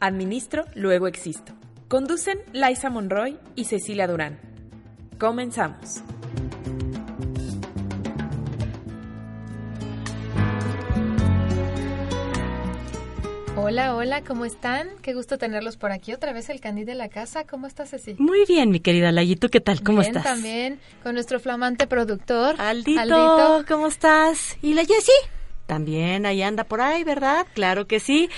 [0.00, 1.52] Administro, luego existo.
[1.88, 4.38] Conducen Laisa Monroy y Cecilia Durán.
[5.18, 6.02] Comenzamos.
[13.56, 14.88] Hola, hola, ¿cómo están?
[15.00, 17.44] Qué gusto tenerlos por aquí otra vez el Candil de la casa.
[17.44, 18.14] ¿Cómo estás, Ceci?
[18.18, 19.36] Muy bien, mi querida Lay.
[19.36, 19.82] ¿Tú qué tal?
[19.82, 20.24] ¿Cómo Bien, estás?
[20.24, 22.56] también con nuestro flamante productor.
[22.58, 23.64] Aldito, Aldito.
[23.68, 24.58] ¿cómo estás?
[24.60, 25.14] ¿Y la Jessie?
[25.66, 27.46] También ahí anda por ahí, ¿verdad?
[27.54, 28.28] Claro que sí.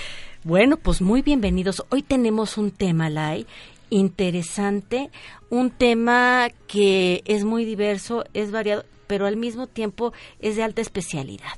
[0.43, 1.83] Bueno, pues muy bienvenidos.
[1.89, 3.47] Hoy tenemos un tema, Lai,
[3.89, 5.09] interesante,
[5.49, 10.81] un tema que es muy diverso, es variado, pero al mismo tiempo es de alta
[10.81, 11.53] especialidad.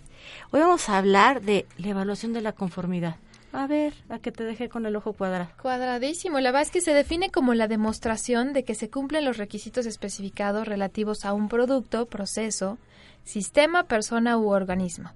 [0.51, 3.17] Hoy vamos a hablar de la evaluación de la conformidad.
[3.51, 5.49] A ver, a que te deje con el ojo cuadrado.
[5.61, 6.39] Cuadradísimo.
[6.39, 9.87] La verdad es que se define como la demostración de que se cumplen los requisitos
[9.87, 12.77] especificados relativos a un producto, proceso,
[13.23, 15.11] sistema, persona u organismo.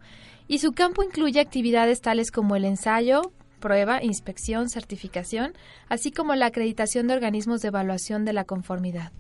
[0.48, 3.32] Y su campo incluye actividades tales como el ensayo,
[3.64, 5.54] prueba, inspección, certificación,
[5.88, 9.14] así como la acreditación de organismos de evaluación de la conformidad.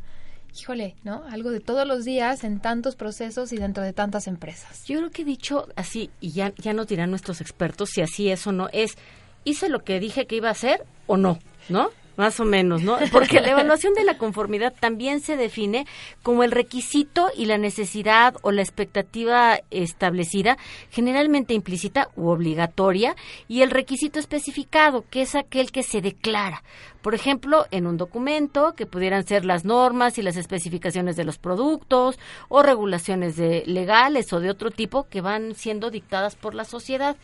[0.60, 1.24] Híjole, ¿no?
[1.32, 4.84] Algo de todos los días en tantos procesos y dentro de tantas empresas.
[4.86, 8.46] Yo creo que dicho así, y ya, ya nos dirán nuestros expertos si así es
[8.46, 8.98] o no, es,
[9.46, 11.40] ¿hice lo que dije que iba a hacer o no?
[11.70, 11.90] ¿No?
[12.16, 12.98] Más o menos, ¿no?
[13.12, 15.88] Porque la evaluación de la conformidad también se define
[16.22, 20.58] como el requisito y la necesidad o la expectativa establecida,
[20.92, 23.16] generalmente implícita u obligatoria,
[23.48, 26.64] y el requisito especificado, que es aquel que se declara.
[27.02, 31.38] Por ejemplo, en un documento, que pudieran ser las normas y las especificaciones de los
[31.38, 36.64] productos, o regulaciones de, legales o de otro tipo que van siendo dictadas por la
[36.64, 37.18] sociedad.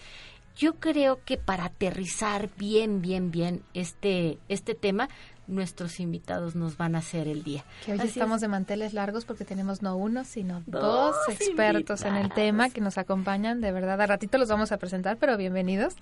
[0.60, 5.08] Yo creo que para aterrizar bien, bien, bien este, este tema,
[5.48, 7.64] nuestros invitados nos van a hacer el día.
[7.86, 8.42] Que hoy Así estamos es.
[8.42, 12.82] de manteles largos porque tenemos no uno, sino dos, Dos expertos en el tema que
[12.82, 13.62] nos acompañan.
[13.62, 15.96] De verdad, a ratito los vamos a presentar, pero bienvenidos.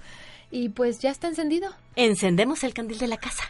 [0.50, 1.70] Y pues ya está encendido.
[1.96, 3.44] Encendemos el candil de la casa.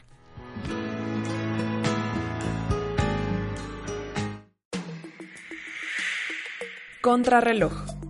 [7.02, 8.07] Contrarreloj.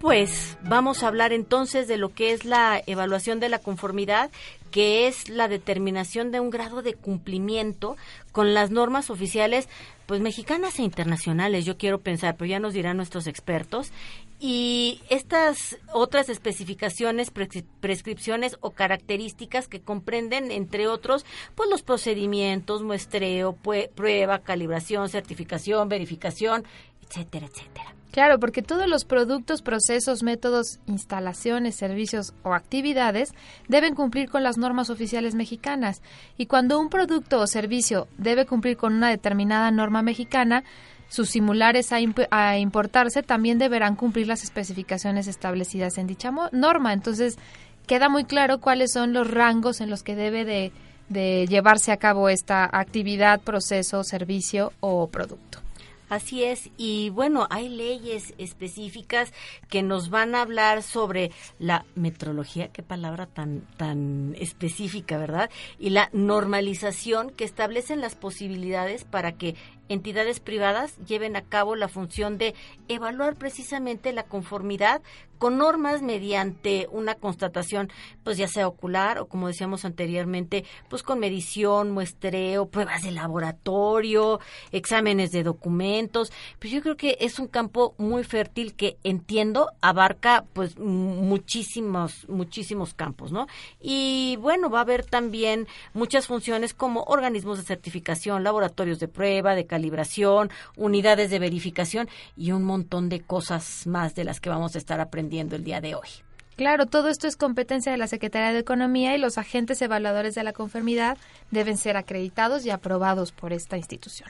[0.00, 4.30] Pues vamos a hablar entonces de lo que es la evaluación de la conformidad,
[4.70, 7.96] que es la determinación de un grado de cumplimiento
[8.30, 9.68] con las normas oficiales,
[10.06, 13.90] pues mexicanas e internacionales, yo quiero pensar, pero ya nos dirán nuestros expertos.
[14.38, 21.26] Y estas otras especificaciones, prescri- prescripciones o características que comprenden, entre otros,
[21.56, 23.56] pues los procedimientos, muestreo,
[23.96, 26.64] prueba, calibración, certificación, verificación,
[27.02, 27.94] etcétera, etcétera.
[28.10, 33.34] Claro, porque todos los productos, procesos, métodos, instalaciones, servicios o actividades
[33.68, 36.00] deben cumplir con las normas oficiales mexicanas.
[36.38, 40.64] Y cuando un producto o servicio debe cumplir con una determinada norma mexicana,
[41.10, 46.94] sus similares a, imp- a importarse también deberán cumplir las especificaciones establecidas en dicha norma.
[46.94, 47.38] Entonces,
[47.86, 50.72] queda muy claro cuáles son los rangos en los que debe de,
[51.08, 55.60] de llevarse a cabo esta actividad, proceso, servicio o producto.
[56.08, 59.32] Así es, y bueno, hay leyes específicas
[59.68, 65.50] que nos van a hablar sobre la metrología, qué palabra tan tan específica, ¿verdad?
[65.78, 69.54] Y la normalización que establecen las posibilidades para que
[69.88, 72.54] entidades privadas lleven a cabo la función de
[72.88, 75.02] evaluar precisamente la conformidad
[75.38, 77.90] con normas mediante una constatación,
[78.24, 84.40] pues ya sea ocular o como decíamos anteriormente, pues con medición, muestreo, pruebas de laboratorio,
[84.72, 86.32] exámenes de documentos.
[86.58, 92.94] Pues yo creo que es un campo muy fértil que entiendo abarca pues muchísimos muchísimos
[92.94, 93.46] campos, ¿no?
[93.80, 99.54] Y bueno, va a haber también muchas funciones como organismos de certificación, laboratorios de prueba,
[99.54, 104.74] de calibración, unidades de verificación y un montón de cosas más de las que vamos
[104.74, 106.08] a estar aprendiendo el día de hoy.
[106.56, 110.42] Claro, todo esto es competencia de la Secretaría de Economía y los agentes evaluadores de
[110.42, 111.16] la conformidad
[111.52, 114.28] deben ser acreditados y aprobados por esta institución.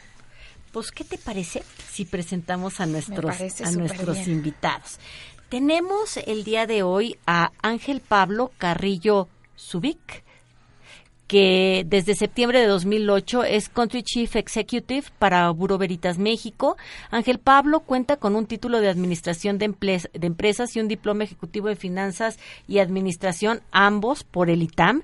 [0.72, 4.30] Pues, ¿qué te parece si presentamos a nuestros, a nuestros bien.
[4.30, 4.98] invitados?
[5.48, 10.22] Tenemos el día de hoy a Ángel Pablo Carrillo Subic.
[11.28, 16.76] Que desde septiembre de 2008 es Country Chief Executive para Buro Veritas México.
[17.10, 21.68] Ángel Pablo cuenta con un título de Administración de, de Empresas y un diploma ejecutivo
[21.68, 25.02] de Finanzas y Administración, ambos por el ITAM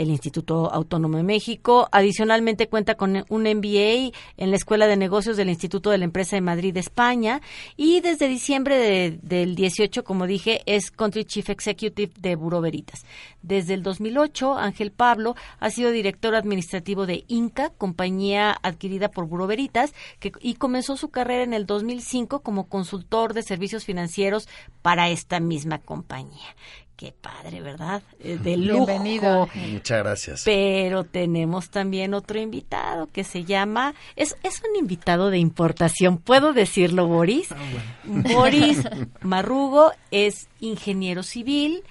[0.00, 1.88] el Instituto Autónomo de México.
[1.92, 6.36] Adicionalmente cuenta con un MBA en la Escuela de Negocios del Instituto de la Empresa
[6.36, 7.42] de Madrid, España.
[7.76, 13.04] Y desde diciembre del 18, como dije, es Country Chief Executive de Buro Veritas.
[13.42, 19.46] Desde el 2008, Ángel Pablo ha sido director administrativo de Inca, compañía adquirida por Buro
[19.46, 24.48] Veritas, que, y comenzó su carrera en el 2005 como consultor de servicios financieros
[24.80, 26.56] para esta misma compañía.
[27.00, 28.02] Qué padre, ¿verdad?
[28.22, 28.84] Eh, de lujo.
[28.84, 29.48] Bienvenido.
[29.54, 30.42] Muchas gracias.
[30.44, 36.52] Pero tenemos también otro invitado que se llama, es, es un invitado de importación, ¿puedo
[36.52, 37.52] decirlo, Boris?
[37.52, 37.56] Ah,
[38.04, 38.82] Boris
[39.22, 41.84] Marrugo es ingeniero civil,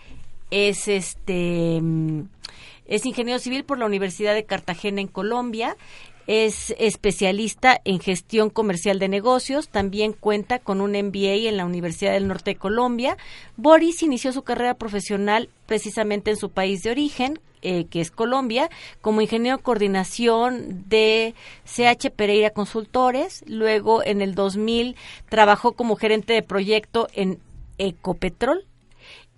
[0.52, 2.26] es este mm,
[2.86, 5.76] es ingeniero civil por la Universidad de Cartagena en Colombia
[6.30, 12.14] es especialista en gestión comercial de negocios, también cuenta con un MBA en la Universidad
[12.14, 13.18] del Norte de Colombia.
[13.58, 18.70] Boris inició su carrera profesional precisamente en su país de origen, eh, que es Colombia,
[19.02, 21.34] como ingeniero de coordinación de
[21.66, 23.44] CH Pereira Consultores.
[23.48, 24.96] Luego, en el 2000,
[25.30, 27.40] trabajó como gerente de proyecto en
[27.80, 28.68] Ecopetrol,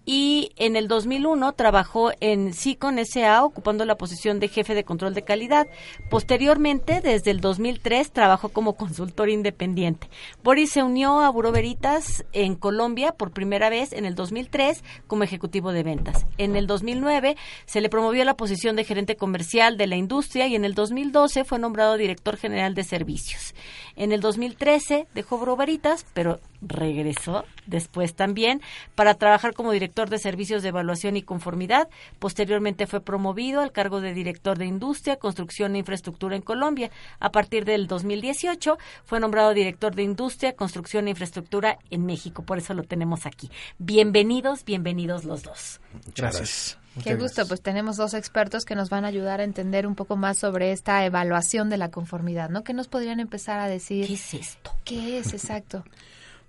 [0.06, 5.14] y en el 2001 trabajó en SICON SA ocupando la posición de jefe de control
[5.14, 5.68] de calidad.
[6.10, 10.10] Posteriormente, desde el 2003, trabajó como consultor independiente.
[10.44, 15.24] Boris se unió a Buro Veritas en Colombia por primera vez en el 2003 como
[15.24, 16.26] ejecutivo de ventas.
[16.38, 20.56] En el 2009 se le promovió la posición de gerente comercial de la industria y
[20.56, 23.54] en el 2012 fue nombrado director general de servicios.
[23.96, 28.62] En el 2013 dejó Buro Veritas, pero regresó después también
[28.96, 31.90] para trabajar como director de servicios de evaluación y conformidad.
[32.20, 36.92] Posteriormente fue promovido al cargo de director de industria, construcción e infraestructura en Colombia.
[37.20, 42.44] A partir del 2018 fue nombrado director de industria, construcción e infraestructura en México.
[42.44, 43.50] Por eso lo tenemos aquí.
[43.78, 45.82] Bienvenidos, bienvenidos los dos.
[46.16, 46.78] Gracias.
[47.04, 50.18] Qué gusto, pues tenemos dos expertos que nos van a ayudar a entender un poco
[50.18, 52.66] más sobre esta evaluación de la conformidad, ¿no?
[52.66, 54.08] ¿Qué nos podrían empezar a decir?
[54.08, 54.76] ¿Qué es esto?
[54.84, 55.86] ¿Qué es exacto?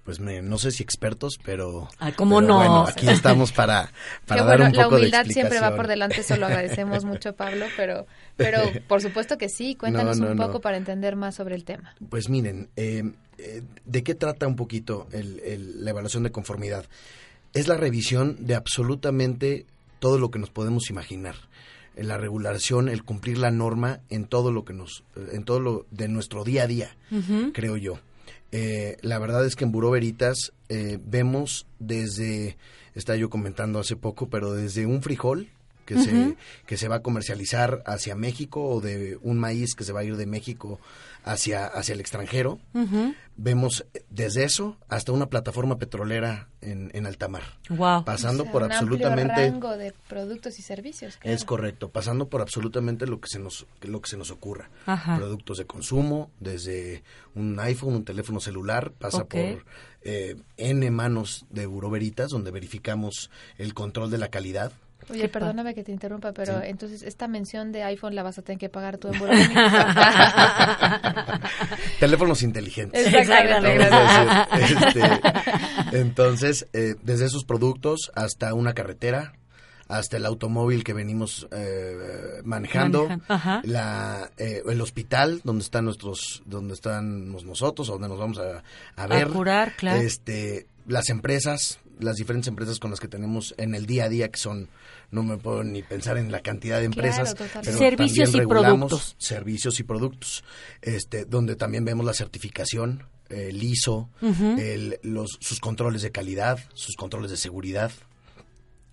[0.04, 2.86] Pues me, no sé si expertos, pero, Ay, ¿cómo no?
[2.86, 3.92] aquí estamos para,
[4.26, 7.66] para dar un poco La humildad siempre va por delante, eso lo agradecemos mucho, Pablo,
[7.76, 8.06] pero,
[8.36, 11.94] pero por supuesto que sí, cuéntanos un poco para entender más sobre el tema.
[12.08, 13.04] Pues miren, eh,
[13.38, 16.86] eh, ¿de qué trata un poquito el, la evaluación de conformidad?
[17.54, 19.66] Es la revisión de absolutamente
[20.00, 21.36] todo lo que nos podemos imaginar
[21.94, 26.08] la regulación, el cumplir la norma en todo lo que nos, en todo lo de
[26.08, 26.96] nuestro día a día,
[27.52, 27.98] creo yo.
[28.52, 32.58] Eh, la verdad es que en Buró Veritas eh, vemos desde,
[32.94, 35.48] estaba yo comentando hace poco, pero desde un frijol
[35.84, 36.36] que, se,
[36.66, 40.04] que se va a comercializar hacia México o de un maíz que se va a
[40.04, 40.80] ir de México
[41.24, 42.58] hacia, hacia el extranjero.
[43.36, 47.42] Vemos desde eso hasta una plataforma petrolera en, en alta mar.
[47.70, 48.04] Wow.
[48.04, 49.46] Pasando por absolutamente.
[49.48, 51.18] Un rango de productos y servicios.
[51.22, 51.88] Es correcto.
[51.90, 54.70] Pasando por absolutamente lo que se nos, lo que se nos ocurra.
[55.16, 57.02] Productos de consumo, desde
[57.34, 59.64] un iPhone, un teléfono celular, pasa por
[60.02, 64.72] eh, N manos de buroveritas, donde verificamos el control de la calidad
[65.10, 68.58] Oye, perdóname que te interrumpa, pero entonces esta mención de iPhone la vas a tener
[68.58, 69.20] que pagar tú en
[72.00, 73.06] Teléfonos inteligentes.
[73.06, 73.88] Exactamente.
[74.60, 75.00] Este,
[75.92, 79.34] entonces, eh, desde esos productos hasta una carretera,
[79.88, 83.08] hasta el automóvil que venimos eh, manejando,
[83.62, 88.62] la, eh, el hospital donde están nuestros, donde estamos nosotros, donde nos vamos a,
[88.96, 90.00] a ver, curar, claro.
[90.00, 94.30] este, las empresas, las diferentes empresas con las que tenemos en el día a día
[94.30, 94.68] que son
[95.12, 99.14] no me puedo ni pensar en la cantidad de empresas, pero servicios y productos.
[99.18, 100.42] servicios y productos,
[100.80, 104.08] este, donde también vemos la certificación, el ISO,
[105.02, 107.92] los, sus controles de calidad, sus controles de seguridad.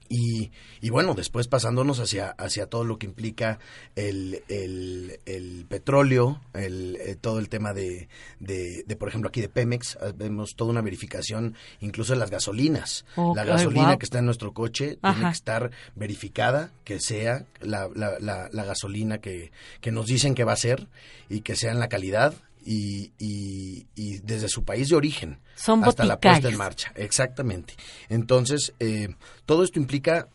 [0.09, 0.51] Y,
[0.81, 3.59] y, bueno, después pasándonos hacia, hacia todo lo que implica
[3.95, 9.49] el, el, el petróleo, el, eh, todo el tema de, de, por ejemplo, aquí de
[9.49, 13.05] Pemex, ah, vemos toda una verificación, incluso de las gasolinas.
[13.15, 18.17] la gasolina que está en nuestro coche tiene que estar verificada, que sea la, la,
[18.19, 20.87] la, la gasolina que, que nos dicen que va a ser
[21.29, 22.33] y que sea en la calidad
[22.65, 25.39] y, y, desde su país de origen
[25.83, 26.91] hasta la puesta en marcha.
[26.95, 27.75] Exactamente.
[28.09, 30.29] Entonces, eh, todo esto implica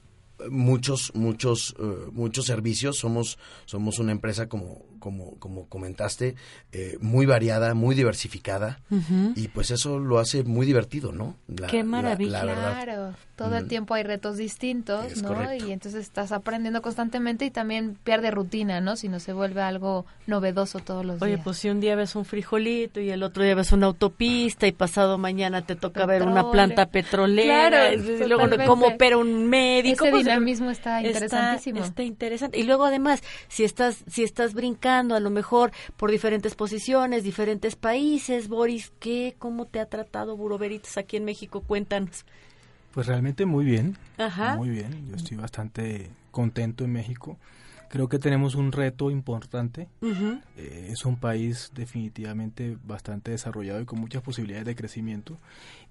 [0.50, 6.34] muchos muchos eh, muchos servicios somos somos una empresa como como, como comentaste,
[6.72, 8.80] eh, muy variada, muy diversificada,
[9.36, 11.36] y pues eso lo hace muy divertido, ¿no?
[11.46, 12.40] La, Qué maravilla.
[12.40, 15.52] claro, todo el tiempo hay retos distintos, ¿no?
[15.52, 18.96] Y entonces estás aprendiendo constantemente y también pierde rutina, ¿no?
[18.96, 21.22] Si no se vuelve algo novedoso todos los días.
[21.22, 24.66] Oye, pues si un día ves un frijolito y el otro día ves una autopista
[24.66, 30.04] y pasado mañana te toca ver una planta petrolera, y luego cómo opera un médico.
[30.04, 31.80] Ese pues, dinamismo está interesantísimo.
[31.80, 32.58] Está, está interesante.
[32.58, 37.76] Y luego además, si estás, si estás brincando a lo mejor por diferentes posiciones, diferentes
[37.76, 41.60] países, Boris, ¿qué, cómo te ha tratado Buroveritas aquí en México?
[41.60, 42.24] Cuéntanos.
[42.92, 43.96] Pues realmente muy bien,
[44.56, 45.08] muy bien.
[45.08, 47.38] Yo estoy bastante contento en México.
[47.88, 49.88] Creo que tenemos un reto importante.
[50.56, 55.38] Eh, es un país definitivamente bastante desarrollado y con muchas posibilidades de crecimiento.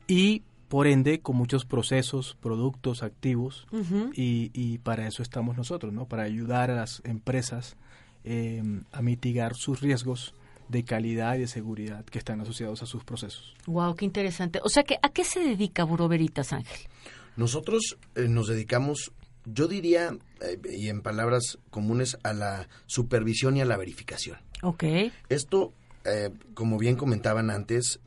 [0.07, 3.67] Y por ende con muchos procesos, productos, activos,
[4.15, 6.05] y, y, para eso estamos nosotros, ¿no?
[6.05, 7.75] Para ayudar a las empresas
[8.23, 8.61] eh,
[8.91, 10.33] a mitigar sus riesgos
[10.69, 13.53] de calidad y de seguridad que están asociados a sus procesos.
[13.67, 14.59] Wow, qué interesante.
[14.63, 16.87] O sea que ¿a qué se dedica Buró Veritas, Ángel?
[17.35, 19.11] Nosotros eh, nos dedicamos,
[19.45, 24.37] yo diría, eh, y en palabras comunes, a la supervisión y a la verificación.
[24.61, 24.83] Ok.
[25.29, 25.73] Esto,
[26.05, 27.99] eh, como bien comentaban antes,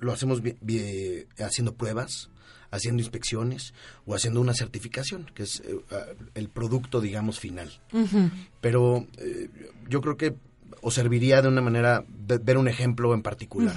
[0.00, 0.42] lo hacemos
[1.38, 2.30] haciendo pruebas,
[2.70, 3.72] haciendo inspecciones
[4.06, 5.62] o haciendo una certificación, que es
[6.34, 7.70] el producto, digamos, final.
[8.60, 9.06] Pero
[9.88, 10.34] yo creo que
[10.80, 13.74] o serviría de una manera ver un ejemplo en particular.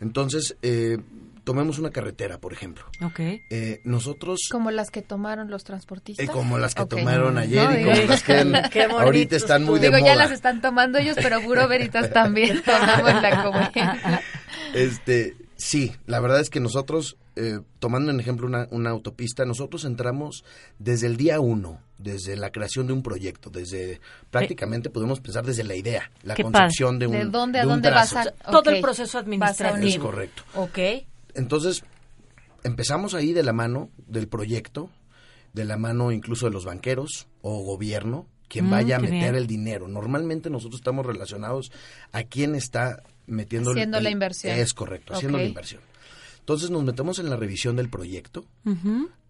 [0.00, 0.98] Entonces, eh,
[1.44, 2.84] tomemos una carretera, por ejemplo.
[3.02, 3.20] Ok.
[3.20, 4.40] Eh, nosotros...
[4.50, 6.26] Como las que tomaron los transportistas.
[6.26, 9.98] Eh, como las que tomaron ayer y como las que ahorita están muy de Digo,
[10.00, 10.12] moda.
[10.12, 12.62] ya las están tomando ellos, pero Buro Veritas también.
[12.62, 13.60] Tomámosla como
[14.74, 19.84] Este, sí, la verdad es que nosotros, eh, tomando en ejemplo una, una autopista, nosotros
[19.84, 20.44] entramos
[20.78, 25.64] desde el día uno desde la creación de un proyecto, desde prácticamente podemos pensar desde
[25.64, 29.18] la idea, la concepción de un, ¿De dónde a dónde vas a, todo el proceso
[29.18, 29.86] administrativo.
[29.86, 30.42] Es correcto.
[30.54, 30.78] Ok.
[31.34, 31.84] Entonces,
[32.64, 34.90] empezamos ahí de la mano del proyecto,
[35.52, 39.46] de la mano incluso de los banqueros o gobierno, quien mm, vaya a meter el
[39.46, 39.88] dinero.
[39.88, 41.72] Normalmente nosotros estamos relacionados
[42.12, 44.58] a quién está metiendo haciendo la inversión.
[44.58, 45.80] Es correcto, haciendo la inversión.
[46.40, 48.46] Entonces nos metemos en la revisión del proyecto,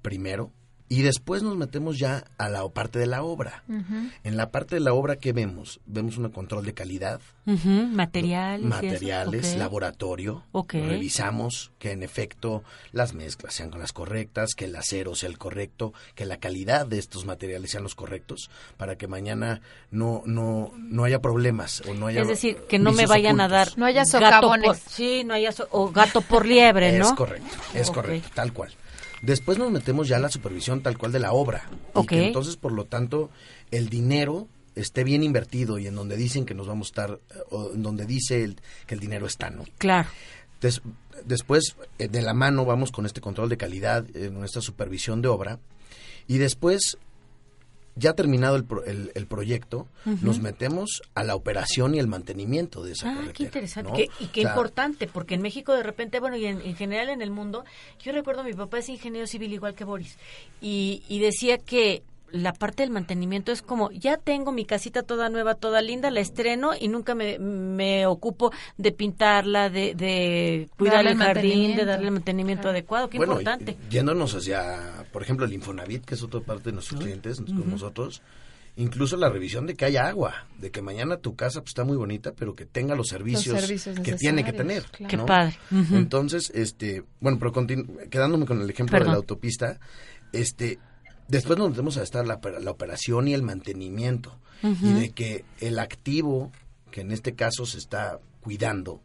[0.02, 0.52] primero,
[0.88, 3.64] y después nos metemos ya a la parte de la obra.
[4.22, 5.80] En la parte de la obra, ¿qué vemos?
[5.86, 7.20] Vemos un control de calidad.
[7.44, 8.66] Materiales.
[8.66, 10.44] Materiales, laboratorio.
[10.68, 12.62] Revisamos que en efecto
[12.92, 16.98] las mezclas sean las correctas, que el acero sea el correcto, que la calidad de
[16.98, 21.82] estos materiales sean los correctos, para que mañana no, no, no haya problemas.
[21.88, 23.76] O no haya es decir, que no me vayan a dar...
[23.76, 24.78] No haya socavones.
[24.88, 25.50] sí, no haya...
[25.70, 27.06] o gato por liebre, ¿no?
[27.06, 28.72] Es correcto, es correcto, tal cual.
[29.26, 31.68] Después nos metemos ya a la supervisión tal cual de la obra.
[31.96, 33.28] Y que entonces, por lo tanto,
[33.72, 37.72] el dinero esté bien invertido y en donde dicen que nos vamos a estar, o
[37.74, 38.56] en donde dice el,
[38.86, 39.64] que el dinero está, ¿no?
[39.78, 40.08] Claro.
[41.24, 45.28] después, eh, de la mano, vamos con este control de calidad, en nuestra supervisión de
[45.28, 45.58] obra.
[46.28, 46.96] Y después
[47.96, 53.10] ya terminado el, el, proyecto, nos metemos a la operación y el mantenimiento de esa
[53.10, 54.10] ah, qué interesante.
[54.20, 57.64] y qué importante, porque en México de repente, bueno, y en, general en el mundo,
[57.98, 60.18] yo recuerdo mi papá es ingeniero civil igual que Boris,
[60.60, 65.28] y, y decía que la parte del mantenimiento es como, ya tengo mi casita toda
[65.28, 71.06] nueva, toda linda, la estreno y nunca me, me ocupo de pintarla, de, de cuidar
[71.06, 73.08] el jardín, de darle el mantenimiento adecuado.
[73.08, 73.76] Qué importante.
[73.90, 78.22] yéndonos hacia, por ejemplo, el Infonavit, que es otra parte de nuestros clientes, con nosotros,
[78.76, 81.96] incluso la revisión de que haya agua, de que mañana tu casa pues, está muy
[81.96, 83.66] bonita, pero que tenga los servicios,
[84.02, 84.84] que tiene que tener.
[85.08, 85.56] Qué padre.
[85.92, 87.52] Entonces, este, bueno, pero
[88.10, 89.78] quedándome con el ejemplo de la autopista,
[90.32, 90.78] este
[91.28, 94.38] Después nos metemos a estar la, la operación y el mantenimiento.
[94.62, 96.50] Y de que el activo,
[96.90, 99.00] que en este caso se está cuidando,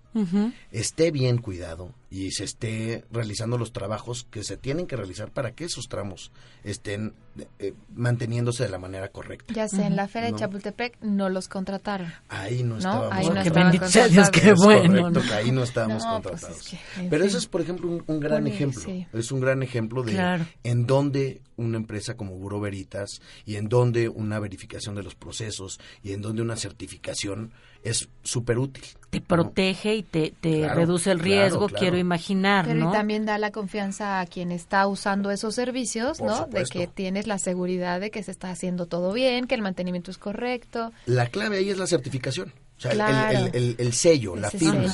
[0.71, 5.53] esté bien cuidado y se esté realizando los trabajos que se tienen que realizar para
[5.53, 6.31] que esos tramos
[6.63, 7.15] estén
[7.57, 9.51] eh, manteniéndose de la manera correcta.
[9.51, 12.13] Ya sé, en la feria de Chapultepec no los contrataron.
[12.29, 15.11] Ahí no, estábamos ahí no Dios, qué bueno.
[15.33, 16.75] ahí no estábamos pues contratados.
[17.09, 18.83] Pero eso es, por ejemplo, un, gran ejemplo.
[19.13, 24.07] Es un gran ejemplo de en dónde una empresa como Buro Veritas y en dónde
[24.07, 28.83] una verificación de los procesos y en dónde una certificación es súper útil.
[29.09, 33.51] Te protege y te, te reduce el riesgo, quiero imaginar, Pero y también da la
[33.51, 36.45] confianza a quien está usando esos servicios, ¿no?
[36.45, 40.11] De que tienes la seguridad de que se está haciendo todo bien, que el mantenimiento
[40.11, 40.93] es correcto.
[41.05, 42.91] La clave ahí es la certificación, o sea,
[43.31, 44.85] el, el, sello, la firma.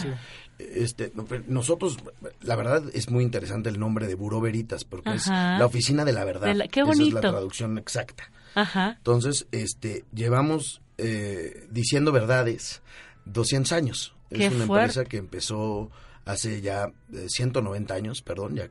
[0.57, 1.13] Este,
[1.45, 1.97] nosotros,
[2.41, 6.13] la verdad es muy interesante el nombre de Buró Veritas, porque es la oficina de
[6.13, 6.55] la verdad.
[6.71, 7.03] qué bonito.
[7.03, 8.31] Esa es la traducción exacta.
[8.55, 8.95] Ajá.
[8.97, 12.81] Entonces, este, llevamos eh, diciendo verdades
[13.25, 14.15] 200 años.
[14.29, 15.91] es una empresa que empezó
[16.25, 16.91] hace ya
[17.27, 18.69] 190 eh, años, perdón, ya,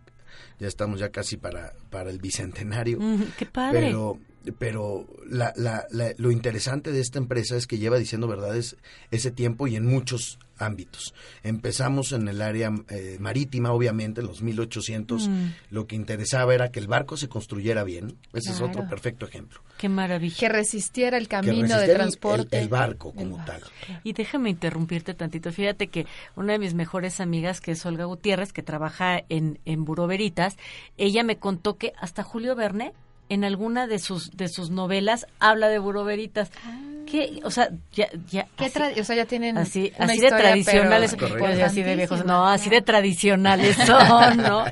[0.59, 2.99] ya estamos ya casi para, para el bicentenario.
[3.39, 3.81] ¡Qué padre!
[3.81, 4.19] Pero
[4.59, 5.87] pero la, la,
[6.19, 8.77] lo interesante de esta empresa es que lleva diciendo verdades
[9.11, 11.15] ese tiempo y en muchos ámbitos.
[11.43, 15.29] Empezamos en el área eh, marítima, obviamente, en los 1800.
[15.29, 15.47] Mm.
[15.71, 18.17] Lo que interesaba era que el barco se construyera bien.
[18.33, 19.61] Ese es otro perfecto ejemplo.
[19.79, 20.37] Qué maravilla.
[20.39, 22.59] Que resistiera el camino de transporte.
[22.59, 23.63] El, barco como tal.
[24.05, 25.53] Y déjame interrumpirte tantito.
[25.53, 29.85] Fíjate que una de mis mejores amigas, que es Olga Gutiérrez, que trabaja en, en
[29.85, 30.57] Buró Veritas,
[30.97, 32.93] ella me contó que hasta Julio Verne
[33.29, 36.51] en alguna de sus de sus novelas habla de buroveritas.
[36.65, 36.96] Ah.
[37.07, 37.41] ¿Qué?
[37.45, 41.17] O sea, ya, ya o sea, ya tienen así, así de tradicionales,
[41.63, 44.65] así de viejos, no, así de tradicionales son, ¿no?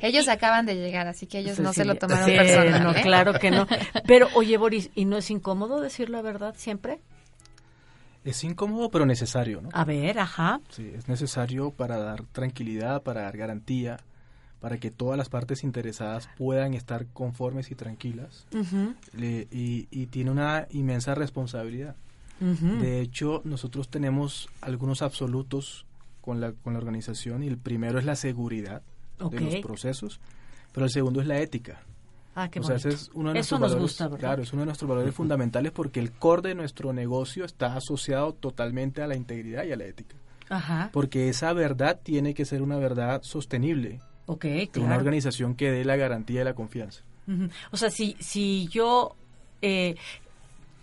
[0.00, 2.82] ellos acaban de llegar, así que ellos no se lo tomaron personal.
[2.82, 3.02] No, ¿eh?
[3.02, 3.66] claro que no.
[4.06, 7.00] Pero, oye, Boris, ¿y no es incómodo decir la verdad siempre?
[8.24, 9.70] Es incómodo, pero necesario, ¿no?
[9.72, 10.60] A ver, ajá.
[10.70, 13.98] Sí, es necesario para dar tranquilidad, para dar garantía,
[14.60, 18.46] para que todas las partes interesadas puedan estar conformes y tranquilas
[19.12, 21.96] y, tiene una inmensa responsabilidad.
[22.40, 25.86] De hecho, nosotros tenemos algunos absolutos
[26.20, 28.82] con la, con la organización y el primero es la seguridad
[29.30, 30.20] de los procesos,
[30.72, 31.80] pero el segundo es la ética.
[32.34, 34.88] Ah, qué o sea, es uno de Eso nos gusta, Claro, es uno de nuestros
[34.88, 39.72] valores fundamentales porque el core de nuestro negocio está asociado totalmente a la integridad y
[39.72, 40.14] a la ética.
[40.48, 40.90] Ajá.
[40.92, 44.44] Porque esa verdad tiene que ser una verdad sostenible, Ok,
[44.76, 47.02] Una organización que dé la garantía de la confianza.
[47.70, 49.16] O sea, si, si yo...
[49.62, 49.96] Eh,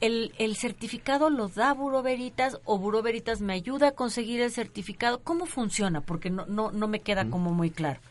[0.02, 4.52] el, el, certificado lo da Buro Veritas o Buro Veritas me ayuda a conseguir el
[4.52, 5.20] certificado?
[5.20, 6.02] ¿Cómo funciona?
[6.02, 8.02] Porque no, no, no me queda como muy claro.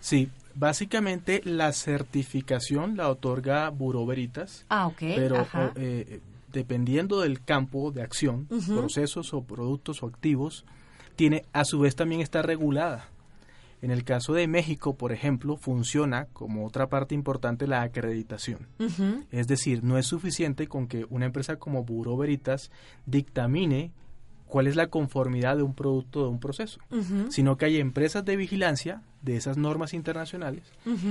[0.00, 4.64] Sí, básicamente la certificación la otorga Buro Veritas.
[4.68, 4.98] Ah, ok.
[4.98, 5.46] Pero
[5.76, 6.20] eh,
[6.52, 10.64] dependiendo del campo de acción, procesos o productos o activos,
[11.14, 13.08] tiene a su vez también está regulada.
[13.86, 18.66] En el caso de México, por ejemplo, funciona como otra parte importante la acreditación.
[19.30, 22.72] Es decir, no es suficiente con que una empresa como Buro Veritas
[23.06, 23.92] dictamine
[24.46, 26.80] cuál es la conformidad de un producto de un proceso,
[27.28, 30.62] sino que hay empresas de vigilancia de esas normas internacionales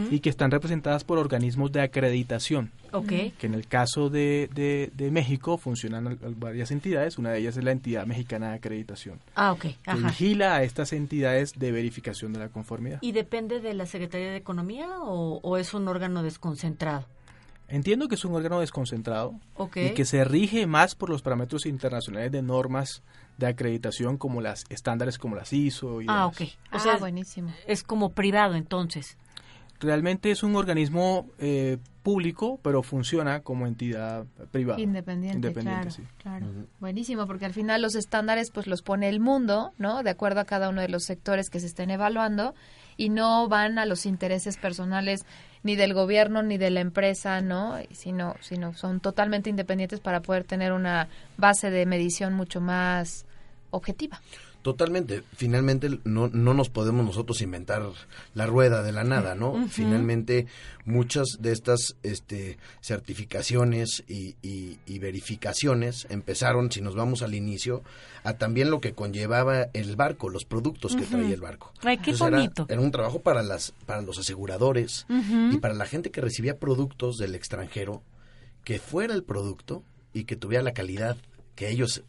[0.09, 2.71] y que están representadas por organismos de acreditación.
[3.07, 7.71] Que en el caso de, de, México funcionan varias entidades, una de ellas es la
[7.71, 9.19] entidad mexicana de acreditación.
[9.35, 9.65] Ah, ok.
[9.83, 12.99] Que vigila a estas entidades de verificación de la conformidad.
[13.01, 17.05] ¿Y depende de la Secretaría de Economía o es un órgano desconcentrado?
[17.67, 19.39] Entiendo que es un órgano desconcentrado
[19.75, 23.01] y que se rige más por los parámetros internacionales de normas
[23.37, 26.01] de acreditación como las estándares como las ISO.
[26.01, 26.41] Y ah, ok.
[26.41, 27.51] O ah, sea, buenísimo.
[27.67, 29.17] Es como privado entonces.
[29.79, 34.79] Realmente es un organismo eh, público, pero funciona como entidad privada.
[34.79, 36.45] Independiente, claro, claro.
[36.79, 40.01] Buenísimo, porque al final los estándares pues los pone el mundo, ¿no?
[40.01, 42.55] De acuerdo a cada uno de los sectores que se estén evaluando
[42.95, 45.25] y no van a los intereses personales
[45.65, 47.79] ni del gobierno ni de la empresa, ¿no?
[47.91, 53.25] Sino, sino son totalmente independientes para poder tener una base de medición mucho más
[53.71, 54.21] objetiva.
[54.65, 55.21] Totalmente.
[55.35, 57.83] Finalmente no, no nos podemos nosotros inventar
[58.33, 59.67] la rueda de la nada, ¿no?
[59.67, 60.47] Finalmente
[60.85, 67.83] muchas de estas este, certificaciones y, y, verificaciones empezaron, si nos vamos al inicio,
[68.23, 71.71] a también lo que conllevaba el barco, los productos que traía el barco.
[71.83, 72.65] Ay, qué bonito.
[72.67, 75.05] Era, un trabajo para, las, para los aseguradores
[75.51, 78.01] y para la gente que recibía productos del extranjero,
[78.63, 81.17] que fuera el producto y que tuviera la calidad
[81.53, 82.03] que ellos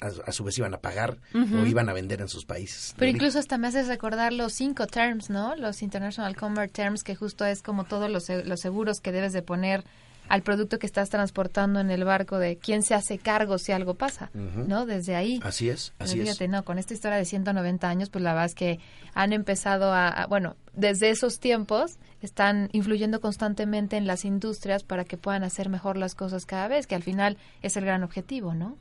[0.00, 2.94] a, su vez iban a pagar o iban a vender en sus países.
[2.96, 5.56] Pero incluso hasta me haces recordar los cinco terms, ¿no?
[5.56, 9.42] Los International Commerce Terms, que justo es como todos los, los seguros que debes de
[9.42, 9.84] poner
[10.28, 13.94] al producto que estás transportando en el barco de quién se hace cargo si algo
[13.94, 14.86] pasa, ¿no?
[14.86, 15.40] Desde ahí.
[15.42, 18.54] Así es, así fíjate, no, con esta historia de 190 años, pues la verdad es
[18.54, 18.78] que
[19.14, 25.16] han empezado a, bueno, desde esos tiempos están influyendo constantemente en las industrias para que
[25.16, 28.76] puedan hacer mejor las cosas cada vez, que al final es el gran objetivo, ¿no?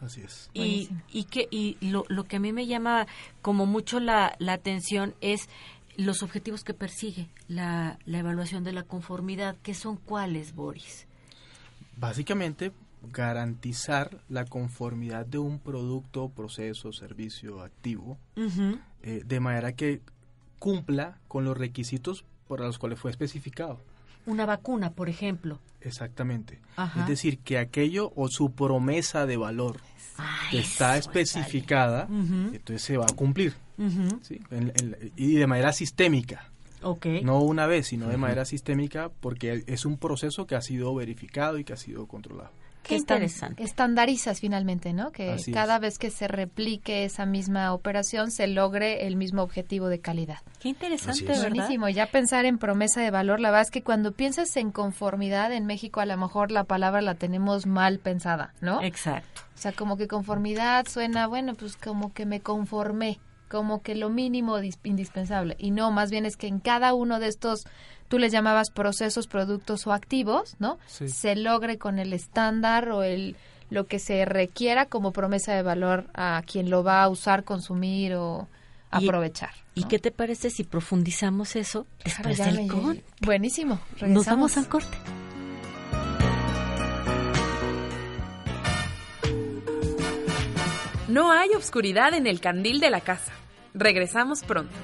[0.00, 0.50] Así es.
[0.52, 3.06] Y, y, que, y lo, lo, que a mí me llama
[3.42, 5.48] como mucho la, la atención es
[5.96, 9.56] los objetivos que persigue la, la evaluación de la conformidad.
[9.62, 11.06] ¿Qué son cuáles, Boris?
[11.96, 12.72] Básicamente,
[13.12, 18.18] garantizar la conformidad de un producto, proceso, servicio, activo,
[19.02, 20.02] eh, de manera que
[20.58, 23.80] cumpla con los requisitos por los cuales fue especificado.
[24.26, 25.60] Una vacuna, por ejemplo.
[25.86, 26.58] Exactamente.
[26.98, 29.80] Es decir, que aquello o su promesa de valor
[30.50, 33.54] que está especificada, entonces se va a cumplir.
[35.16, 36.50] y de manera sistémica.
[37.22, 41.58] No una vez, sino de manera sistémica, porque es un proceso que ha sido verificado
[41.58, 42.50] y que ha sido controlado.
[42.86, 42.96] Que
[43.58, 45.10] estandarizas finalmente, ¿no?
[45.10, 50.00] Que cada vez que se replique esa misma operación se logre el mismo objetivo de
[50.00, 50.38] calidad.
[50.60, 51.50] Qué interesante, ¿verdad?
[51.50, 51.88] Buenísimo.
[51.88, 55.66] Ya pensar en promesa de valor, la verdad es que cuando piensas en conformidad en
[55.66, 58.82] México a lo mejor la palabra la tenemos mal pensada, ¿no?
[58.82, 59.42] Exacto.
[59.54, 63.18] O sea, como que conformidad suena, bueno, pues como que me conformé,
[63.48, 65.56] como que lo mínimo indispensable.
[65.58, 67.66] Y no, más bien es que en cada uno de estos
[68.08, 70.78] tú les llamabas procesos, productos o activos, ¿no?
[70.86, 73.36] Se logre con el estándar o el
[73.68, 78.14] lo que se requiera como promesa de valor a quien lo va a usar, consumir
[78.14, 78.48] o
[78.90, 79.50] aprovechar.
[79.74, 83.04] ¿Y qué te parece si profundizamos eso después del corte?
[83.20, 83.80] Buenísimo.
[84.00, 84.96] Nos vamos al corte.
[91.16, 93.32] No hay obscuridad en el candil de la casa.
[93.72, 94.74] Regresamos pronto.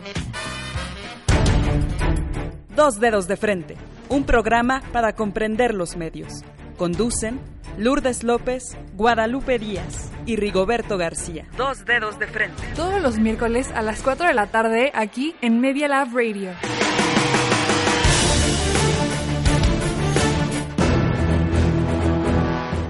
[2.74, 3.76] Dos Dedos de Frente,
[4.08, 6.42] un programa para comprender los medios.
[6.78, 7.38] Conducen
[7.76, 11.46] Lourdes López, Guadalupe Díaz y Rigoberto García.
[11.58, 12.62] Dos Dedos de Frente.
[12.76, 16.52] Todos los miércoles a las 4 de la tarde aquí en Media Lab Radio.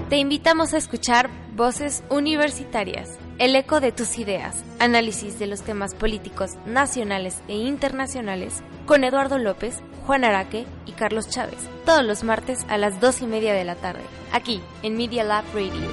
[0.09, 5.93] Te invitamos a escuchar Voces Universitarias, el eco de tus ideas, análisis de los temas
[5.93, 12.65] políticos nacionales e internacionales con Eduardo López, Juan Araque y Carlos Chávez, todos los martes
[12.69, 15.87] a las dos y media de la tarde, aquí en Media Lab Radio.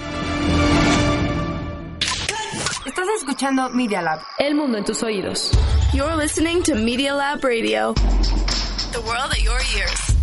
[2.87, 4.20] Estás escuchando Media Lab.
[4.38, 5.51] El mundo en tus oídos.
[5.92, 7.92] You're listening to Media Lab Radio.
[8.92, 10.16] The world at your ears.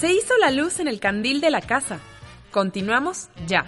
[0.00, 2.00] Se hizo la luz en el candil de la casa.
[2.56, 3.66] Continuamos ya.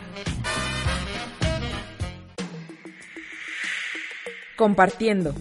[4.56, 5.34] Compartiendo.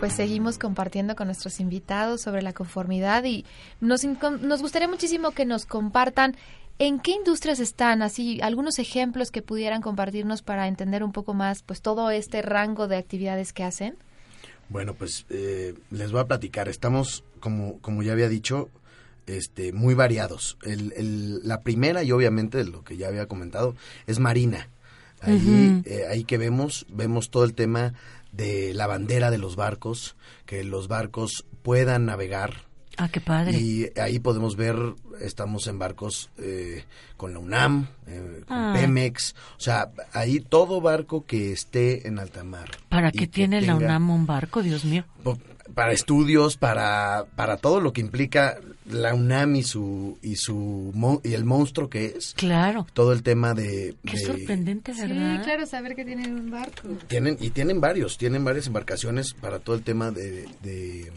[0.00, 3.46] Pues seguimos compartiendo con nuestros invitados sobre la conformidad y
[3.80, 6.36] nos, nos gustaría muchísimo que nos compartan
[6.78, 11.62] en qué industrias están, así algunos ejemplos que pudieran compartirnos para entender un poco más
[11.62, 13.96] pues todo este rango de actividades que hacen.
[14.68, 16.68] Bueno, pues eh, les voy a platicar.
[16.68, 18.68] Estamos, como, como ya había dicho,
[19.26, 20.56] este, muy variados.
[20.62, 23.74] El, la primera, y obviamente lo que ya había comentado,
[24.06, 24.68] es Marina.
[25.20, 27.94] Ahí, eh, ahí que vemos, vemos todo el tema
[28.32, 32.66] de la bandera de los barcos, que los barcos puedan navegar.
[32.98, 33.58] Ah, qué padre.
[33.58, 34.76] Y ahí podemos ver,
[35.20, 36.84] estamos en barcos eh,
[37.16, 38.72] con la UNAM, eh, con ah.
[38.74, 42.70] Pemex, o sea, ahí todo barco que esté en alta mar.
[42.88, 45.04] ¿Para qué tiene la UNAM un barco, Dios mío?
[45.74, 48.58] Para estudios, para, para todo lo que implica
[48.90, 50.92] la UNAM y su y su
[51.24, 52.34] y el monstruo que es.
[52.36, 52.86] Claro.
[52.92, 53.96] Todo el tema de.
[54.04, 55.38] Qué sorprendente, ¿verdad?
[55.38, 56.88] Sí, claro, saber que tienen un barco.
[57.08, 61.10] Tienen y tienen varios, tienen varias embarcaciones para todo el tema de, de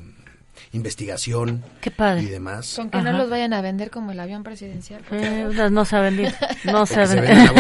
[0.72, 2.24] investigación Qué padre.
[2.24, 2.74] y demás.
[2.76, 5.02] Con que no los vayan a vender como el avión presidencial.
[5.12, 6.32] Eh, no se ha vendido.
[6.66, 7.54] No se ha vendido.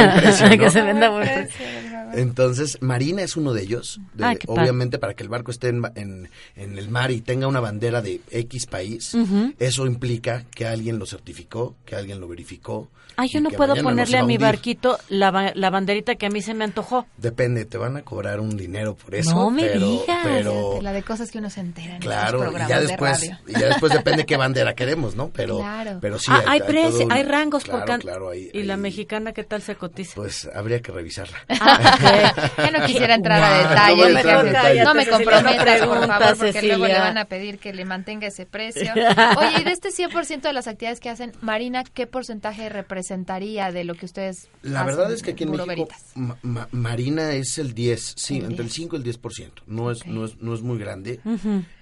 [0.60, 1.65] Que se venda buen precio.
[2.13, 4.00] Entonces, Marina es uno de ellos.
[4.19, 8.02] Ah, obviamente, para que el barco esté en, en, el mar y tenga una bandera
[8.02, 9.15] de X país,
[9.60, 12.89] eso implica que alguien lo certificó, que alguien lo verificó.
[13.19, 16.54] Ah, yo no puedo ponerle a, mi barquito la, la, banderita que a mí se
[16.54, 17.06] me antojó.
[17.17, 19.36] Depende, te van a cobrar un dinero por eso.
[19.36, 20.19] No me pero, digas.
[20.24, 23.12] Pero, la de cosas que uno se entera en claro, programas y ya después, de
[23.14, 23.38] radio.
[23.48, 25.30] Y ya después depende qué bandera queremos, ¿no?
[25.30, 25.98] Pero, claro.
[26.02, 26.26] pero sí.
[26.30, 29.76] Ah, hay, hay, hay rangos claro, por claro, hay, ¿Y la mexicana qué tal se
[29.76, 30.16] cotiza?
[30.16, 31.38] Pues habría que revisarla.
[31.62, 34.80] Ah, ya no quisiera entrar a detalle.
[34.80, 36.78] No, no me comprometas, por favor, porque Cecilia.
[36.78, 38.92] luego le van a pedir que le mantenga ese precio.
[39.38, 43.84] Oye, y de este 100% de las actividades que hacen, Marina, ¿qué porcentaje representaría de
[43.84, 47.58] lo que ustedes La hacen verdad es que aquí en México ma- ma- Marina es
[47.58, 48.74] el 10, sí, El entre el 10.
[48.74, 49.52] 5 y el 10%.
[49.68, 50.08] No es, Ok.
[50.08, 51.20] no es, no es muy grande.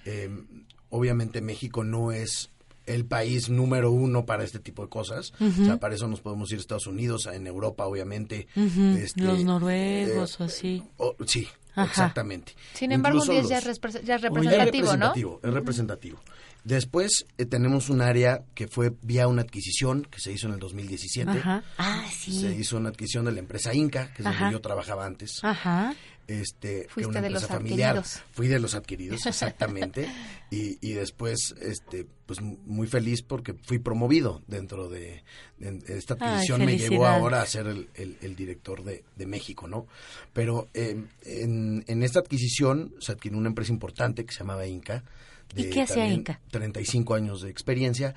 [0.05, 0.29] Eh,
[0.89, 2.49] obviamente México no es
[2.85, 5.33] el país número uno para este tipo de cosas.
[5.41, 8.47] O sea, para eso nos podemos ir a Estados Unidos, en Europa, obviamente.
[8.55, 10.83] este, Los noruegos eh, o así.
[11.25, 11.89] sí, Ajá.
[11.89, 12.53] exactamente.
[12.73, 13.63] Sin embargo, un Incluso 10 ya es,
[14.05, 14.91] ya es es representativo, ¿no?
[15.13, 16.19] representativo, es representativo.
[16.63, 20.59] Después eh, tenemos un área que fue vía una adquisición que se hizo en el
[20.59, 21.29] 2017.
[21.31, 21.63] Ajá.
[21.77, 22.47] Ah, Se sí.
[22.57, 24.45] hizo una adquisición de la empresa Inca, que es Ajá.
[24.45, 25.39] donde yo trabajaba antes.
[25.43, 25.93] Ajá.
[26.27, 27.97] Este, Fuiste una de empresa los familiar.
[27.97, 28.21] adquiridos.
[28.33, 30.09] Fui de los adquiridos, exactamente.
[30.51, 35.23] y, y después, este, pues muy feliz porque fui promovido dentro de,
[35.87, 36.65] esta Ay, adquisición.
[36.65, 39.87] me llevó ahora a ser el, el- el director de, de México, ¿no?
[40.33, 45.03] Pero eh, en, en esta adquisición se adquirió una empresa importante que se llamaba Inca.
[45.55, 46.41] ¿Y de qué hacía Inca?
[46.51, 48.13] 35 años de experiencia.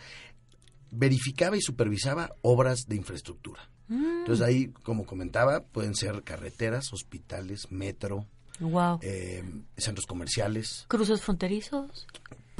[0.91, 3.69] Verificaba y supervisaba obras de infraestructura.
[3.91, 4.21] Mm.
[4.21, 8.25] Entonces ahí, como comentaba, pueden ser carreteras, hospitales, metro,
[8.61, 9.01] Wow.
[9.03, 9.43] eh,
[9.77, 12.07] centros comerciales, ¿Cruces fronterizos?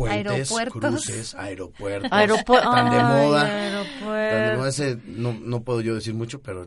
[0.09, 2.71] Puentes, cruces, aeropuertos, Aeropuerto.
[2.71, 3.43] tan de moda.
[3.47, 4.37] aeropuerto.
[4.37, 6.65] Tan de moda ese, no, no puedo yo decir mucho, pero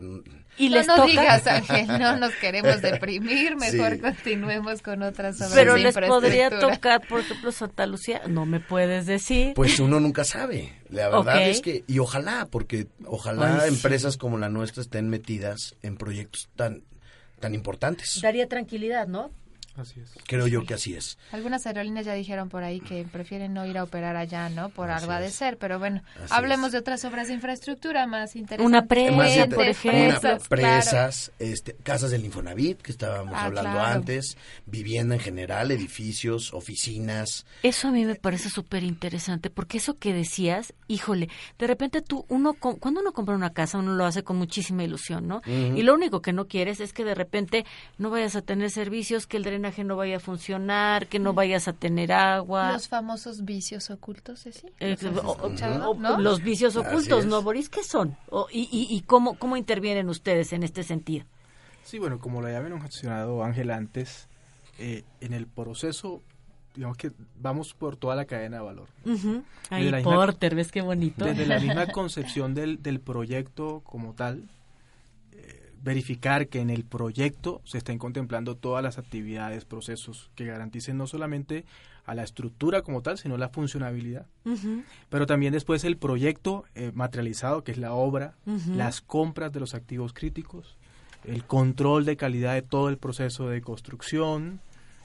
[0.56, 1.08] Y no les nos toca.
[1.10, 3.98] digas, Ángel, no nos queremos deprimir, mejor Sí.
[4.00, 8.22] continuemos con otras obras Pero de les podría tocar, por ejemplo, Santa Lucía.
[8.28, 9.54] No me puedes decir.
[9.54, 10.72] pues uno nunca sabe.
[10.90, 13.76] La verdad es que, y ojalá, porque ojalá Ay, sí.
[13.76, 16.82] empresas como la nuestra estén metidas en proyectos tan,
[17.40, 18.20] tan importantes.
[18.22, 19.30] Daría tranquilidad, ¿no?
[19.76, 20.12] Así es.
[20.28, 21.18] Creo yo que así es.
[21.32, 24.68] Algunas aerolíneas ya dijeron por ahí que prefieren no ir a operar allá, ¿no?
[24.68, 25.34] Por Así de es.
[25.34, 26.72] ser, pero bueno, Así hablemos es.
[26.72, 28.64] de otras obras de infraestructura más interesantes.
[28.66, 30.04] Una presa, Más Puentes, inter- por ejemplo.
[30.04, 33.94] una- presas, presas, este, casas del Infonavit, que estábamos Ah, hablando claro.
[33.96, 37.44] antes, vivienda en general, edificios, oficinas.
[37.64, 42.24] Eso a mí me parece súper interesante, porque eso que decías, híjole, de repente tú,
[42.28, 45.40] uno, co- cuando uno compra una casa, uno lo hace con muchísima ilusión, ¿no?
[45.46, 47.64] Y lo único que no quieres es que de repente
[47.98, 51.68] no vayas a tener servicios, que el drenaje no vaya a funcionar, que no vayas
[51.68, 52.72] a tener agua.
[52.72, 54.50] Los famosos vicios ocultos, ¿sí?
[54.80, 56.18] Eh, ¿Los has o- o- no?
[56.18, 57.26] Los vicios Así ocultos, es.
[57.26, 57.68] ¿no, Boris?
[57.68, 58.16] ¿Qué son?
[58.30, 61.24] O- y, y, y cómo, cómo intervienen ustedes en este sentido?
[61.84, 64.28] Sí, bueno, como lo habían mencionado Ángel antes,
[64.78, 66.22] eh, en el proceso,
[66.74, 68.88] digamos que vamos por toda la cadena de valor.
[69.70, 71.24] Ay, Desde la misma- Porter, ¿ves qué bonito?
[71.24, 74.48] Desde la misma concepción del, del proyecto como tal,
[75.84, 81.06] verificar que en el proyecto se estén contemplando todas las actividades, procesos que garanticen no
[81.06, 81.66] solamente
[82.06, 84.26] a la estructura como tal, sino la funcionabilidad.
[85.10, 88.34] Pero también después el proyecto eh, materializado, que es la obra,
[88.74, 90.76] las compras de los activos críticos,
[91.24, 94.60] el control de calidad de todo el proceso de construcción,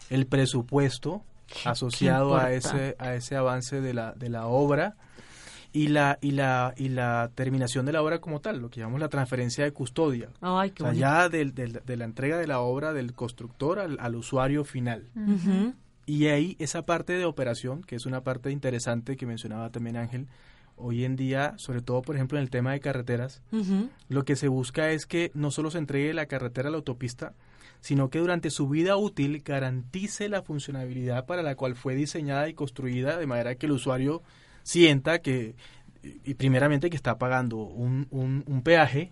[0.09, 1.23] el presupuesto
[1.65, 4.95] asociado a ese, a ese avance de la, de la obra
[5.71, 8.99] y la, y, la, y la terminación de la obra como tal, lo que llamamos
[9.01, 10.29] la transferencia de custodia.
[10.41, 10.99] Ay, O qué sea, bonito.
[10.99, 15.09] ya del- del- de la entrega de la obra del constructor al, al usuario final.
[16.05, 20.27] Y ahí esa parte de operación, que es una parte interesante que mencionaba también Ángel,
[20.75, 23.43] hoy en día, sobre todo por ejemplo en el tema de carreteras,
[24.07, 27.33] lo que se busca es que no solo se entregue la carretera a la autopista,
[27.81, 32.53] sino que durante su vida útil garantice la funcionabilidad para la cual fue diseñada y
[32.53, 34.23] construida, de manera que el usuario
[34.63, 35.55] sienta que,
[36.03, 39.11] y primeramente que está pagando un, un, un peaje,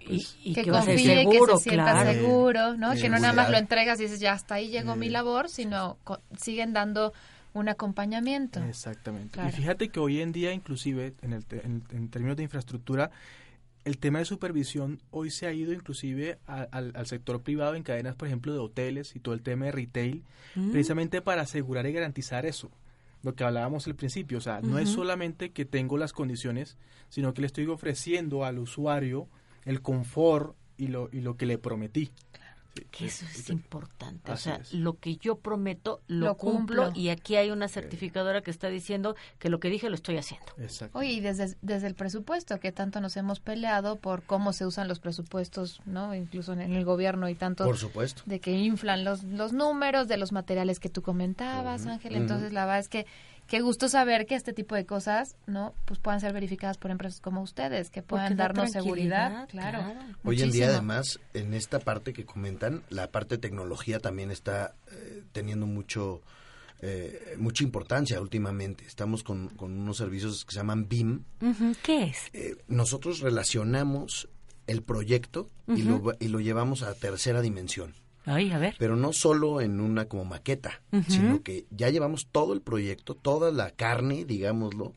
[0.00, 2.12] Y, y que que confíe, seguro, que se sienta claro.
[2.12, 2.92] seguro, ¿no?
[2.94, 5.10] Eh, que no nada más lo entregas y dices, ya hasta ahí llegó mi Eh.
[5.10, 7.12] labor, sino co- siguen dando
[7.52, 8.62] un acompañamiento.
[8.64, 9.32] Exactamente.
[9.32, 9.48] Claro.
[9.48, 13.10] Y fíjate que hoy en día, inclusive, en, el te- en, en términos de infraestructura,
[13.84, 17.82] el tema de supervisión hoy se ha ido inclusive a- al, al sector privado en
[17.82, 20.22] cadenas, por ejemplo, de hoteles y todo el tema de retail,
[20.54, 20.70] Mm.
[20.70, 22.70] precisamente para asegurar y garantizar eso.
[23.22, 26.76] Lo que hablábamos al principio, o sea, no es solamente que tengo las condiciones,
[27.08, 29.28] sino que le estoy ofreciendo al usuario
[29.64, 32.10] el confort y lo, y lo que le prometí.
[32.74, 34.30] Sí, Que eso es importante.
[34.30, 34.72] O sea, es.
[34.72, 37.00] lo que yo prometo lo, Lo cumplo, cumplo.
[37.00, 40.46] y aquí hay una certificadora que está diciendo que lo que dije lo estoy haciendo.
[40.58, 40.96] Exacto.
[40.98, 44.86] Oye, y desde, desde el presupuesto, que tanto nos hemos peleado por cómo se usan
[44.86, 46.14] los presupuestos, ¿no?
[46.14, 48.22] Incluso en, en el gobierno y tanto Por supuesto.
[48.26, 52.14] de que inflan los, los números de los materiales que tú comentabas, Ángel.
[52.14, 53.06] Entonces, la verdad es que
[53.48, 55.74] qué gusto saber que este tipo de cosas, ¿no?
[55.86, 59.78] Pues puedan ser verificadas por empresas como ustedes, que puedan darnos seguridad, claro.
[59.80, 60.00] claro.
[60.22, 64.74] Hoy en día, además, en esta parte que comentan, la parte de tecnología también está
[64.92, 66.20] eh, teniendo mucho
[66.80, 68.84] eh, mucha importancia últimamente.
[68.86, 71.24] Estamos con, con unos servicios que se llaman BIM.
[71.82, 72.18] ¿Qué es?
[72.34, 74.28] Eh, nosotros relacionamos
[74.68, 77.94] el proyecto y, lo, va- y lo llevamos a tercera dimensión.
[78.30, 78.74] Ay, a ver.
[78.78, 83.50] Pero no solo en una como maqueta, sino que ya llevamos todo el proyecto, toda
[83.50, 84.92] la carne, digámoslo,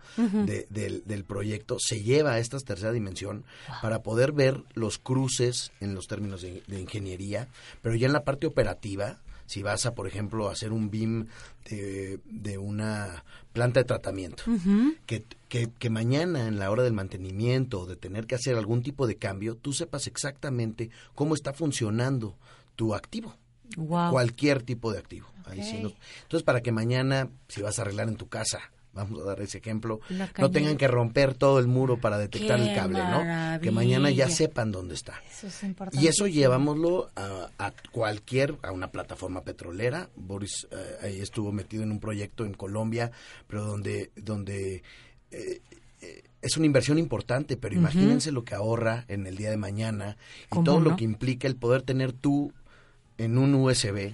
[0.46, 3.44] de- del, del proyecto, se lleva a esta tercera dimensión
[3.82, 7.48] para poder ver los cruces en los términos de, de ingeniería,
[7.82, 11.28] pero ya en la parte operativa, si vas a, por ejemplo, hacer un BIM
[11.70, 14.44] de, de una planta de tratamiento,
[15.06, 18.82] que, que, que mañana en la hora del mantenimiento o de tener que hacer algún
[18.82, 22.36] tipo de cambio, tú sepas exactamente cómo está funcionando
[22.82, 23.36] tu activo.
[23.76, 25.28] Cualquier tipo de activo.
[25.46, 25.76] Ahí sí
[26.24, 28.60] Entonces, para que mañana, si vas a arreglar en tu casa,
[28.91, 30.00] vamos a dar ese ejemplo,
[30.39, 33.62] no tengan que romper todo el muro para detectar ¡Qué el cable, ¿no?
[33.62, 35.22] Que mañana ya sepan dónde está.
[35.32, 36.04] Eso es importante.
[36.04, 40.10] Y eso llevámoslo a, a cualquier, a una plataforma petrolera.
[40.15, 43.12] Boris eh, ahí estuvo metido en un proyecto en Colombia,
[43.46, 44.82] pero donde, donde
[45.30, 45.62] eh,
[46.02, 50.17] eh, es una inversión importante, pero imagínense lo que ahorra en el día de mañana
[50.46, 50.89] y ¿Cómo todo no?
[50.89, 52.52] lo que implica el poder tener tú
[53.17, 54.13] en un USB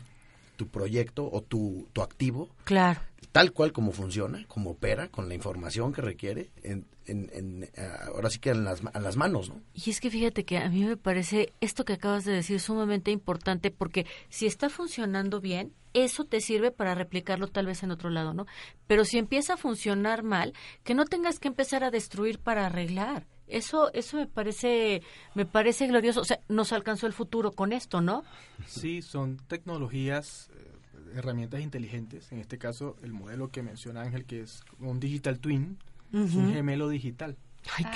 [0.57, 2.49] tu proyecto o tu, tu activo.
[2.65, 2.99] Claro.
[3.31, 7.69] Tal cual como funciona, como opera, con la información que requiere, en, en,
[8.07, 9.61] ahora sí que en las, a las manos, ¿no?
[9.73, 13.11] Y es que fíjate que a mí me parece esto que acabas de decir sumamente
[13.11, 18.09] importante porque si está funcionando bien, eso te sirve para replicarlo tal vez en otro
[18.09, 18.45] lado, ¿no?
[18.87, 23.25] Pero si empieza a funcionar mal, que no tengas que empezar a destruir para arreglar.
[23.47, 25.01] Eso eso me parece
[25.33, 28.23] me parece glorioso, o sea, nos alcanzó el futuro con esto, ¿no?
[28.65, 34.41] Sí, son tecnologías eh, herramientas inteligentes, en este caso el modelo que menciona Ángel que
[34.41, 35.77] es un digital twin,
[36.11, 37.37] un gemelo digital.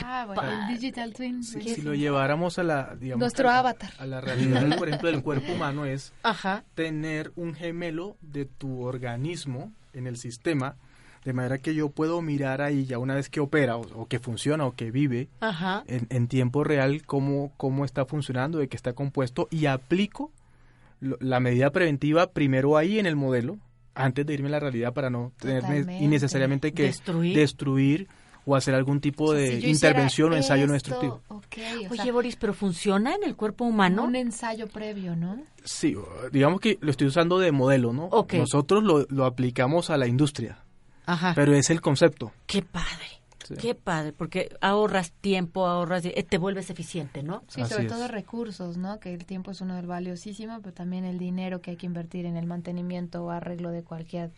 [0.03, 1.43] ah, bueno, el digital twin.
[1.43, 3.91] si lo lleváramos a la, digamos, nuestro avatar.
[3.99, 6.13] A la realidad, por ejemplo, del cuerpo humano es
[6.75, 10.75] tener un gemelo de tu organismo en el sistema,
[11.23, 14.65] de manera que yo puedo mirar ahí ya una vez que opera o, que funciona
[14.65, 15.27] o que vive
[15.87, 20.31] En, tiempo real cómo, cómo está funcionando, de qué está compuesto y aplico
[20.99, 23.57] la medida preventiva primero ahí en el modelo
[23.93, 26.83] antes de irme a la realidad para no tener innecesariamente que
[27.33, 28.07] destruir,
[28.45, 31.21] o hacer algún tipo de intervención o ensayo no destructivo.
[31.89, 34.05] Oye, Boris, pero funciona en el cuerpo humano.
[34.05, 35.39] Un ensayo previo, ¿no?
[35.63, 35.95] Sí,
[36.31, 38.09] digamos que lo estoy usando de modelo, ¿no?
[38.33, 40.57] Nosotros lo, lo, aplicamos a la industria.
[41.05, 41.33] Ajá.
[41.35, 42.31] Pero es el concepto.
[42.45, 43.21] Qué padre.
[43.59, 47.43] Qué padre, porque ahorras tiempo, ahorras, eh, te vuelves eficiente, ¿no?
[47.47, 48.99] Sí, sobre todo recursos, ¿no?
[48.99, 52.25] Que el tiempo es uno del valiosísimo, pero también el dinero que hay que invertir
[52.25, 54.31] en el mantenimiento o arreglo de cualquier...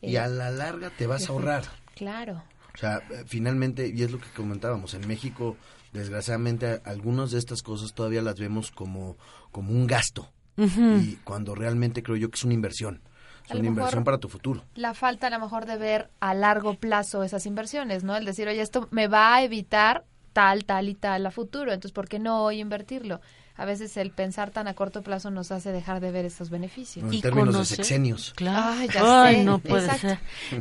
[0.00, 1.64] y a la larga te vas a ahorrar.
[1.94, 2.42] Claro.
[2.74, 5.56] O sea, eh, finalmente, y es lo que comentábamos, en México,
[5.92, 9.16] desgraciadamente, algunas de estas cosas todavía las vemos como,
[9.50, 10.30] como un gasto.
[10.54, 13.00] Y cuando realmente creo yo que es una inversión
[13.48, 14.62] es una inversión para tu futuro.
[14.74, 18.16] La falta a lo mejor de ver a largo plazo esas inversiones, ¿no?
[18.16, 21.92] El decir, oye, esto me va a evitar tal, tal y tal a futuro, entonces
[21.92, 23.20] ¿por qué no hoy invertirlo?
[23.54, 27.12] A veces el pensar tan a corto plazo nos hace dejar de ver estos beneficios.
[27.12, 28.32] en términos de sexenios.
[28.34, 30.18] Claro, Ay, no puede ser.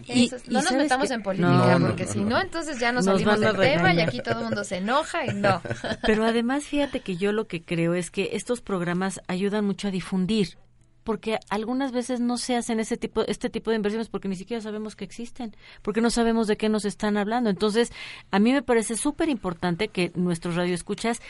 [0.08, 3.94] Y, no nos metamos en política, porque si no, entonces ya nos, salimos del tema
[3.94, 5.62] y aquí todo el mundo se enoja y no.
[6.06, 9.92] Pero además, fíjate que yo lo que creo es que estos programas ayudan mucho a
[9.92, 10.58] difundir
[11.04, 14.62] porque algunas veces no se hacen ese tipo, este tipo de inversiones porque ni siquiera
[14.62, 17.50] sabemos que existen, porque no sabemos de qué nos están hablando.
[17.50, 17.92] Entonces,
[18.32, 21.22] a mí me parece súper importante que nuestros radioescuchas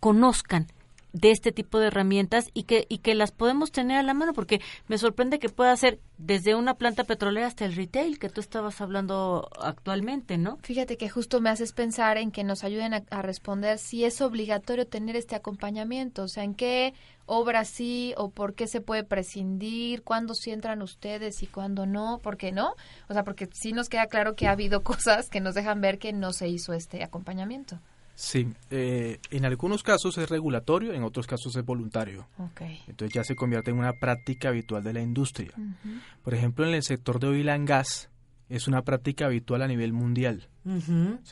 [0.00, 0.66] conozcan
[1.16, 4.34] de este tipo de herramientas y que y que las podemos tener a la mano
[4.34, 8.40] porque me sorprende que pueda ser desde una planta petrolera hasta el retail que tú
[8.40, 10.58] estabas hablando actualmente, ¿no?
[10.62, 14.20] Fíjate que justo me haces pensar en que nos ayuden a, a responder si es
[14.20, 16.92] obligatorio tener este acompañamiento, o sea, en qué
[17.24, 22.18] obra sí o por qué se puede prescindir, cuándo sí entran ustedes y cuándo no,
[22.22, 22.74] ¿por qué no?
[23.08, 25.98] O sea, porque sí nos queda claro que ha habido cosas que nos dejan ver
[25.98, 27.80] que no se hizo este acompañamiento.
[28.16, 32.26] Sí, eh, en algunos casos es regulatorio, en otros casos es voluntario.
[32.88, 35.52] Entonces ya se convierte en una práctica habitual de la industria.
[36.24, 38.08] Por ejemplo, en el sector de oil and gas
[38.48, 40.48] es una práctica habitual a nivel mundial.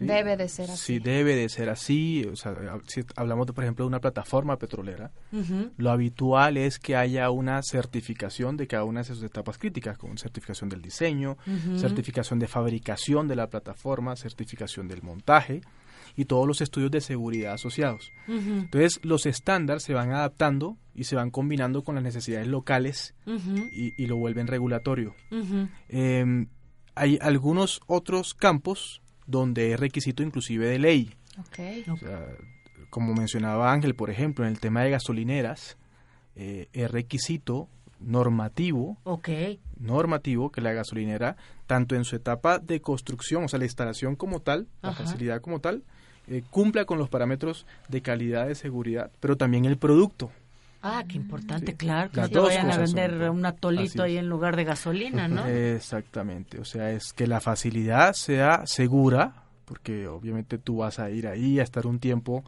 [0.01, 0.95] Debe de ser así.
[0.95, 2.25] Sí, debe de ser así.
[2.31, 2.55] O sea,
[2.87, 5.13] si hablamos, de, por ejemplo, de una plataforma petrolera,
[5.77, 10.17] lo habitual es que haya una certificación de cada una de sus etapas críticas, como
[10.17, 11.37] certificación del diseño,
[11.77, 15.61] certificación de fabricación de la plataforma, certificación del montaje
[16.17, 18.13] y todos los estudios de seguridad asociados.
[18.29, 23.15] Entonces, los estándares se van adaptando y se van combinando con las necesidades locales
[23.73, 25.15] y, lo vuelven regulatorio.
[26.95, 31.15] Hay algunos otros campos donde es requisito inclusive de ley.
[32.91, 35.77] como mencionaba Ángel, por ejemplo, en el tema de gasolineras,
[36.37, 37.69] eh, es requisito
[38.01, 38.99] normativo,
[39.79, 44.41] normativo que la gasolinera, tanto en su etapa de construcción, o sea, la instalación como
[44.41, 45.83] tal, la facilidad como tal,
[46.27, 50.31] eh, cumpla con los parámetros de calidad de seguridad, pero también el producto.
[50.87, 54.65] Ah, qué importante, claro, que no vayan a vender un atolito ahí en lugar de
[54.65, 55.47] gasolina, ¿no?
[55.47, 61.27] Exactamente, o sea, es que la facilidad sea segura, porque obviamente tú vas a ir
[61.27, 62.45] ahí a estar un tiempo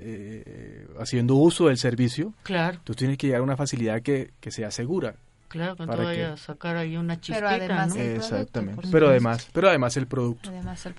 [0.00, 2.34] eh, haciendo uso del servicio.
[2.42, 2.80] Claro.
[2.82, 5.14] Tú tienes que llegar a una facilidad que, que sea segura.
[5.48, 8.02] Claro, que no vaya a sacar ahí una chispita, pero además ¿no?
[8.02, 8.88] Exactamente.
[8.90, 10.50] pero además, pero además el producto.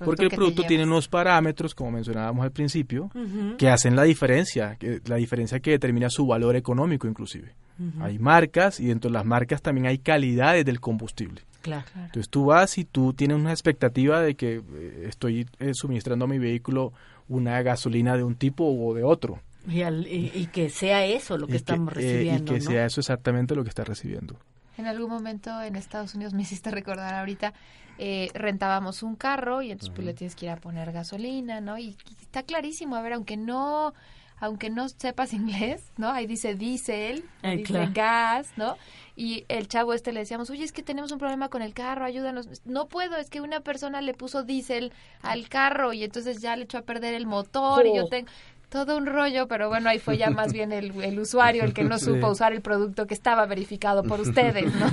[0.04, 3.10] Porque el producto tiene unos parámetros, como mencionábamos al principio,
[3.58, 7.54] que hacen la diferencia, que, la diferencia que determina su valor económico inclusive.
[8.00, 11.42] Hay marcas y dentro de las marcas también hay calidades del combustible.
[11.62, 11.86] Claro.
[11.96, 16.28] Entonces tú vas y tú tienes una expectativa de que eh, estoy eh, suministrando a
[16.28, 16.94] mi vehículo
[17.28, 19.42] una gasolina de un tipo o de otro.
[19.68, 22.54] Y, que sea eso lo que estamos recibiendo.
[22.54, 24.40] Eh, y que sea eso exactamente lo que está recibiendo.
[24.78, 27.54] En algún momento en Estados Unidos me hiciste recordar ahorita,
[27.98, 31.78] eh, rentábamos un carro y entonces pues le tienes que ir a poner gasolina, ¿no?
[31.78, 33.94] Y, está clarísimo, a ver, aunque no
[34.40, 36.12] aunque no sepas inglés, ¿no?
[36.12, 37.92] Ahí dice diésel, Ay, dice claro.
[37.94, 38.78] gas, ¿no?
[39.16, 42.06] Y el chavo este le decíamos, oye, es que tenemos un problema con el carro,
[42.06, 42.48] ayúdanos.
[42.64, 46.66] No puedo, es que una persona le puso diésel al carro y entonces ya le
[46.66, 48.10] echó a perder el motor y yo Oh.
[48.10, 48.30] tengo
[48.70, 51.84] todo un rollo, pero bueno, ahí fue ya más bien el, el usuario el que
[51.84, 52.06] no Sí.
[52.06, 54.88] supo usar el producto que estaba verificado por ustedes, ¿no?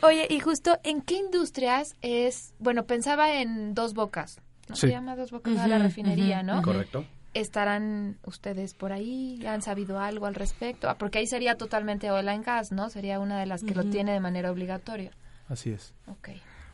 [0.02, 4.76] Oye, y justo, ¿en qué industrias es, bueno, pensaba en Dos Bocas, ¿no?
[4.76, 6.62] Se llama Dos Bocas a la refinería, ¿no?
[6.62, 7.04] Correcto.
[7.32, 9.40] ¿Estarán ustedes por ahí?
[9.46, 10.90] ¿Han sabido algo al respecto?
[10.90, 12.90] Ah, porque ahí sería totalmente oil and gas, ¿no?
[12.90, 15.12] Sería una de las que lo tiene de manera obligatoria.
[15.48, 15.94] Así es.
[16.08, 16.30] Ok.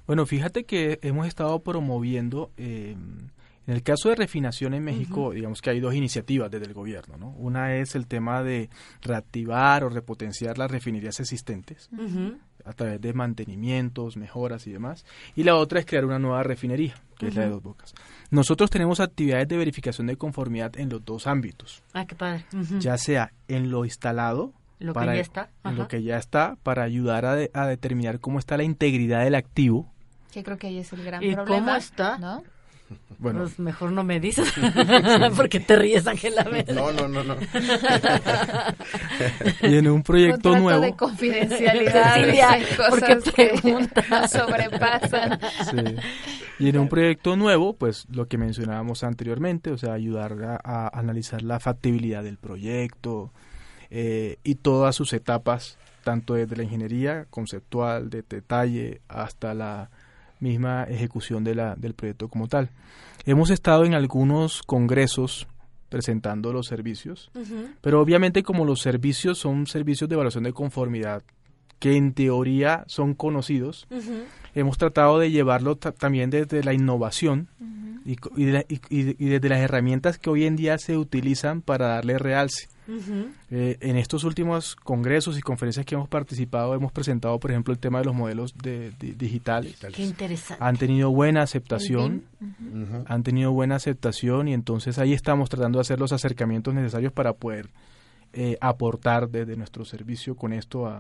[0.07, 2.97] Bueno, fíjate que hemos estado promoviendo, eh,
[3.67, 7.17] en el caso de refinación en México, digamos que hay dos iniciativas desde el gobierno,
[7.17, 7.31] ¿no?
[7.31, 8.71] Una es el tema de
[9.03, 11.91] reactivar o repotenciar las refinerías existentes
[12.65, 15.05] a través de mantenimientos, mejoras y demás.
[15.35, 17.95] Y la otra es crear una nueva refinería, que es la de Dos Bocas.
[18.31, 22.45] Nosotros tenemos actividades de verificación de conformidad en los dos ámbitos, Ah, qué padre.
[22.81, 25.51] Ya sea en lo instalado, Lo que para- ya está.
[25.65, 29.23] en lo que ya está, para ayudar a, de- a determinar cómo está la integridad
[29.25, 29.93] del activo.
[30.33, 31.47] Que creo que ahí es el gran ¿Y problema.
[31.67, 32.19] cómo está?
[32.19, 32.43] ¿no?
[33.19, 34.53] Bueno, Pues mejor no me dices.
[35.37, 36.47] Porque te ríes, Ángela.
[36.75, 37.37] No, no, no, no.
[39.63, 40.83] y en un proyecto Contrato nuevo.
[40.83, 42.15] de confidencialidad.
[42.15, 45.39] Cecilia, hay cosas ¿por qué que sobrepasan.
[45.71, 45.97] Sí.
[46.59, 50.89] Y en un proyecto nuevo, pues lo que mencionábamos anteriormente, o sea, ayudar a, a
[50.99, 53.33] analizar la factibilidad del proyecto
[53.91, 59.91] eh, y todas sus etapas, tanto desde la ingeniería conceptual, de detalle, hasta la
[60.41, 62.71] misma ejecución de la, del proyecto como tal.
[63.25, 65.47] Hemos estado en algunos congresos
[65.89, 67.31] presentando los servicios,
[67.81, 71.23] pero obviamente como los servicios son servicios de evaluación de conformidad
[71.79, 73.87] que en teoría son conocidos,
[74.55, 77.49] hemos tratado de llevarlo ta- también desde la innovación
[78.05, 80.79] y, co- y de la- y- y- y desde las herramientas que hoy en día
[80.79, 82.69] se utilizan para darle realce.
[83.51, 87.79] Eh, en estos últimos congresos y conferencias que hemos participado hemos presentado, por ejemplo, el
[87.81, 89.77] tema de los modelos de, di- digitales.
[89.93, 90.63] Qué interesante.
[90.65, 92.23] Han tenido buena aceptación,
[93.07, 97.33] han tenido buena aceptación y entonces ahí estamos tratando de hacer los acercamientos necesarios para
[97.33, 97.69] poder
[98.33, 100.99] eh, aportar desde nuestro servicio con esto a,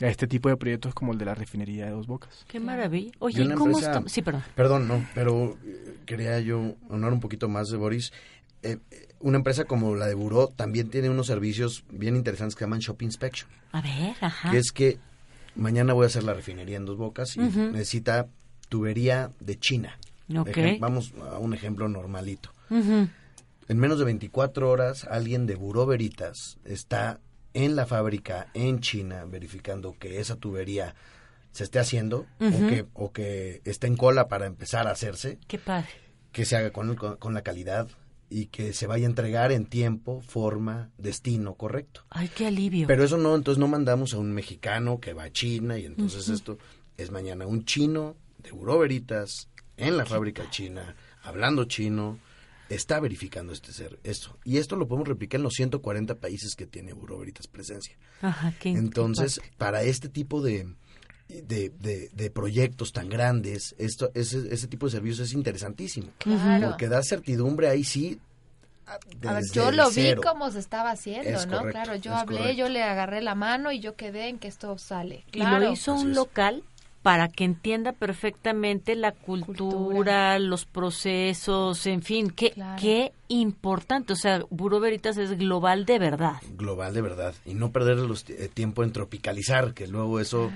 [0.00, 2.44] a este tipo de proyectos como el de la refinería de Dos Bocas.
[2.48, 3.12] Qué maravilla.
[3.20, 4.08] Oye, una ¿y cómo empresa- está?
[4.08, 4.42] Sí, perdón.
[4.56, 8.12] Perdón, no, pero eh, quería yo hablar un poquito más de Boris.
[8.62, 8.78] Eh,
[9.20, 12.80] una empresa como la de Buró también tiene unos servicios bien interesantes que se llaman
[12.80, 14.50] Shop Inspection, A ver, ajá.
[14.50, 14.98] que es que
[15.54, 18.26] mañana voy a hacer la refinería en Dos Bocas y necesita
[18.68, 19.98] tubería de China.
[20.36, 20.48] Ok.
[20.48, 22.50] Ejem- vamos a un ejemplo normalito.
[22.70, 27.20] En menos de 24 horas, alguien de Buró Veritas está
[27.54, 30.94] en la fábrica en China verificando que esa tubería
[31.52, 35.58] se esté haciendo o, que, o que esté en cola para empezar a hacerse, Qué
[35.58, 35.88] padre.
[36.32, 37.88] que se haga con, el- con la calidad
[38.32, 42.04] y que se vaya a entregar en tiempo, forma, destino correcto.
[42.08, 42.86] Ay, qué alivio.
[42.86, 46.28] Pero eso no, entonces no mandamos a un mexicano que va a China y entonces
[46.30, 46.58] esto
[46.96, 52.18] es mañana un chino de Buró Veritas en la fábrica china, hablando chino,
[52.68, 54.38] está verificando este ser, esto.
[54.44, 57.96] Y esto lo podemos replicar en los 140 países que tiene Buró Veritas presencia.
[58.22, 60.68] Ajá, qué Entonces, para este tipo de,
[61.28, 66.08] de, de- de proyectos tan grandes, esto, ese, ese tipo de servicios es interesantísimo.
[66.18, 66.68] Claro.
[66.70, 68.18] Porque da certidumbre ahí sí.
[68.86, 68.98] a- A
[69.34, 70.20] ver, desde yo lo cero.
[70.22, 71.58] vi cómo se estaba haciendo, Es ¿no?
[71.58, 72.58] correcto, claro, yo hablé, correcto.
[72.58, 75.24] yo le agarré la mano y yo quedé en que esto sale.
[75.28, 75.64] Y Claro.
[75.66, 76.16] lo hizo Así un es.
[76.16, 76.62] local
[77.02, 80.38] para que entienda perfectamente la cultura, Cultura.
[80.38, 82.80] los procesos, en fin, qué, Claro.
[82.80, 84.12] qué importante.
[84.12, 86.34] O sea, Buró Veritas es global de verdad.
[86.56, 90.50] global de verdad y no perder los eh, tiempo en tropicalizar que luego eso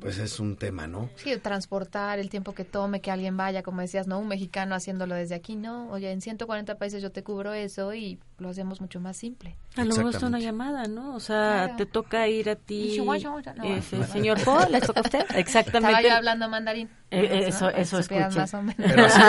[0.00, 3.80] pues es un tema no Sí, transportar el tiempo que tome, que alguien vaya, como
[3.80, 4.18] decías, ¿no?
[4.18, 5.90] Un mexicano haciéndolo desde aquí, ¿no?
[5.90, 9.56] Oye, en 140 países yo te cubro eso y lo hacemos mucho más simple.
[9.76, 11.14] A lo mejor es una llamada, ¿no?
[11.14, 11.76] O sea, Claro.
[11.76, 12.98] te toca ir a ti.
[12.98, 14.06] No, ese, no.
[14.06, 15.24] señor Paul, ¿les toca a usted?
[15.36, 15.88] Exactamente.
[15.96, 16.88] Estaba yo hablando mandarín.
[17.10, 18.40] Eh, eh, eso- que eso supieras escuché.
[18.40, 18.76] más o menos.
[18.78, 19.20] pero así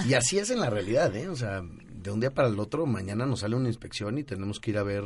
[0.00, 2.58] es y así es en la realidad eh o sea de un día para el
[2.60, 5.04] otro mañana nos sale una inspección y tenemos que ir a ver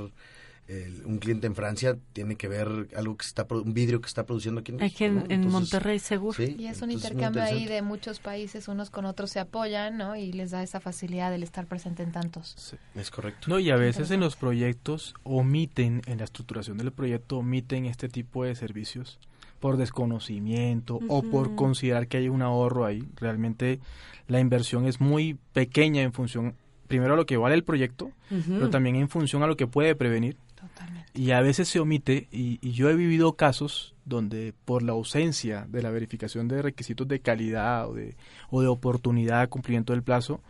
[0.68, 4.24] el- un cliente en Francia tiene que ver algo que está un vidrio que está
[4.26, 5.04] produciendo aquí en, Aquí
[5.46, 6.32] Monterrey, seguro.
[6.34, 10.16] sí, Y es un intercambio ahí de muchos países, unos con otros se apoyan, ¿no?
[10.16, 12.76] Y les da esa facilidad del estar presente en tantos.
[12.94, 17.38] es correcto No, y a veces en los proyectos omiten, en la estructuración del proyecto,
[17.38, 19.18] omiten este tipo de servicios
[19.60, 23.04] por desconocimiento o por considerar que hay un ahorro ahí.
[23.16, 23.80] Realmente
[24.28, 26.54] la inversión es muy pequeña en función,
[26.88, 29.94] primero a lo que vale el proyecto, pero también en función a lo que puede
[29.94, 30.36] prevenir.
[30.56, 31.10] Totalmente.
[31.14, 35.66] Y a veces se omite, y, y yo he vivido casos donde por la ausencia
[35.68, 38.16] de la verificación de requisitos de calidad o de,
[38.50, 40.40] o de oportunidad de cumplimiento del plazo,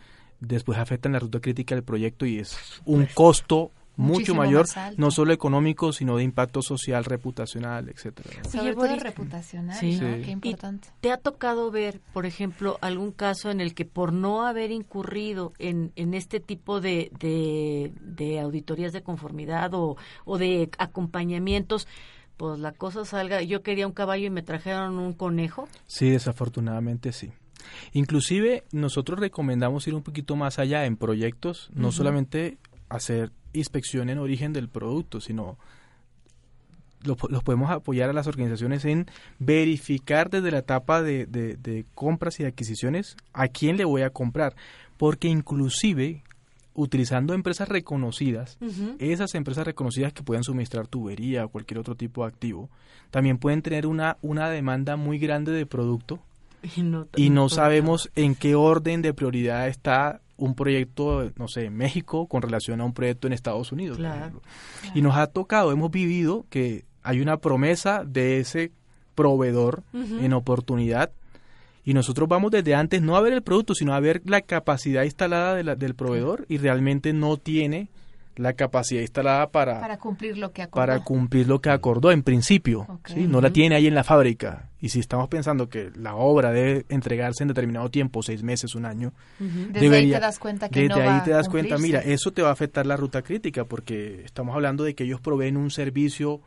[0.40, 4.66] después afectan la ruta crítica del proyecto y es un costo mucho mayor,
[4.96, 8.30] no solo económico, sino de impacto social, reputacional, etcétera.
[8.48, 9.98] Sobre todo reputacional, sí.
[9.98, 10.88] Qué importante.
[11.00, 15.52] ¿Te ha tocado ver, por ejemplo, algún caso en el que por no haber incurrido
[15.58, 21.88] en, en este tipo de, de, auditorías de conformidad o, o de acompañamientos,
[22.36, 25.68] pues la cosa salga, yo quería un caballo y me trajeron un conejo?
[25.86, 27.32] Sí, desafortunadamente sí.
[27.92, 34.18] Inclusive nosotros recomendamos ir un poquito más allá en proyectos, no solamente hacer inspección en
[34.18, 35.58] origen del producto, sino
[37.02, 39.06] los, podemos apoyar a las organizaciones en
[39.38, 44.56] verificar desde la etapa de, de, compras y adquisiciones a quién le voy a comprar,
[44.96, 46.24] porque inclusive
[46.74, 48.58] utilizando empresas reconocidas,
[48.98, 52.68] esas empresas reconocidas que pueden suministrar tubería o cualquier otro tipo de activo,
[53.10, 56.20] también pueden tener una, una demanda muy grande de producto
[57.16, 62.26] y no sabemos en qué orden de prioridad está un proyecto, no sé, en México
[62.26, 63.98] con relación a un proyecto en Estados Unidos.
[64.94, 68.72] Y nos ha tocado, hemos vivido que hay una promesa de ese
[69.14, 71.10] proveedor en oportunidad
[71.86, 75.04] y nosotros vamos desde antes no a ver el producto, sino a ver la capacidad
[75.04, 77.88] instalada del proveedor y realmente no tiene
[78.36, 80.86] la capacidad instalada para, para cumplir lo que acordó.
[80.86, 82.86] Para cumplir lo que acordó en principio.
[83.06, 83.26] ¿sí?
[83.26, 84.68] No la tiene ahí en la fábrica.
[84.80, 88.84] Y si estamos pensando que la obra debe entregarse en determinado tiempo, seis meses, un
[88.84, 92.42] año, desde ahí te das cuenta que desde ahí te das cuenta, mira, eso te
[92.42, 96.40] va a afectar la ruta crítica porque estamos hablando de que ellos proveen un servicio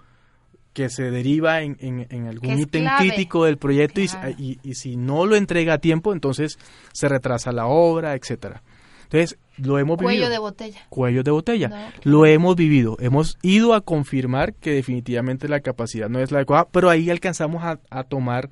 [0.74, 5.36] que se deriva en, en, algún ítem crítico del proyecto y, y, si no lo
[5.36, 6.60] entrega a tiempo, entonces
[6.94, 8.62] se retrasa la obra, etcétera.
[9.04, 10.08] Entonces, lo hemos vivido.
[10.08, 10.80] Cuello de botella.
[10.90, 11.92] Cuello de botella.
[12.04, 12.98] Lo hemos vivido.
[13.00, 17.64] Hemos ido a confirmar que definitivamente la capacidad no es la adecuada, pero ahí alcanzamos
[17.64, 18.50] a, tomar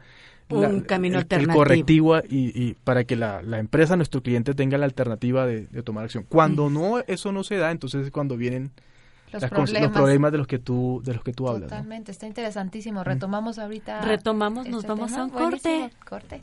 [0.49, 1.51] un camino el, alternativo.
[1.51, 6.25] El correctivo y, para que la, empresa, nuestro cliente, tenga la alternativa de, tomar acción.
[6.27, 8.71] Cuando no eso no se da, entonces es cuando vienen
[9.31, 9.43] los,
[9.91, 10.31] problemas.
[10.31, 11.69] de los que tú de los que tú hablas.
[11.69, 13.03] Totalmente, está interesantísimo.
[13.03, 14.01] Retomamos ahorita.
[14.01, 15.89] Retomamos, nos este vamos a un corte.
[16.07, 16.41] Corte.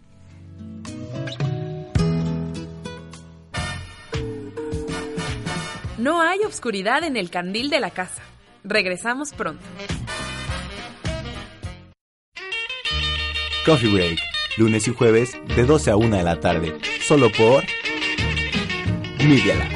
[6.04, 8.20] No hay obscuridad en el candil de la casa.
[8.62, 9.64] Regresamos pronto.
[13.64, 14.18] Coffee Break,
[14.58, 17.64] lunes y jueves de 12 a 1 de la tarde, solo por
[19.26, 19.72] Media Lab.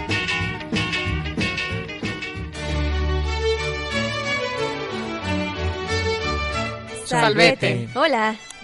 [7.07, 7.89] Salvete.
[7.95, 8.37] Hola.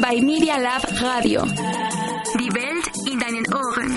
[0.00, 1.42] Bei Media Lab Radio.
[1.44, 3.94] Die Welt in deinen Ohren.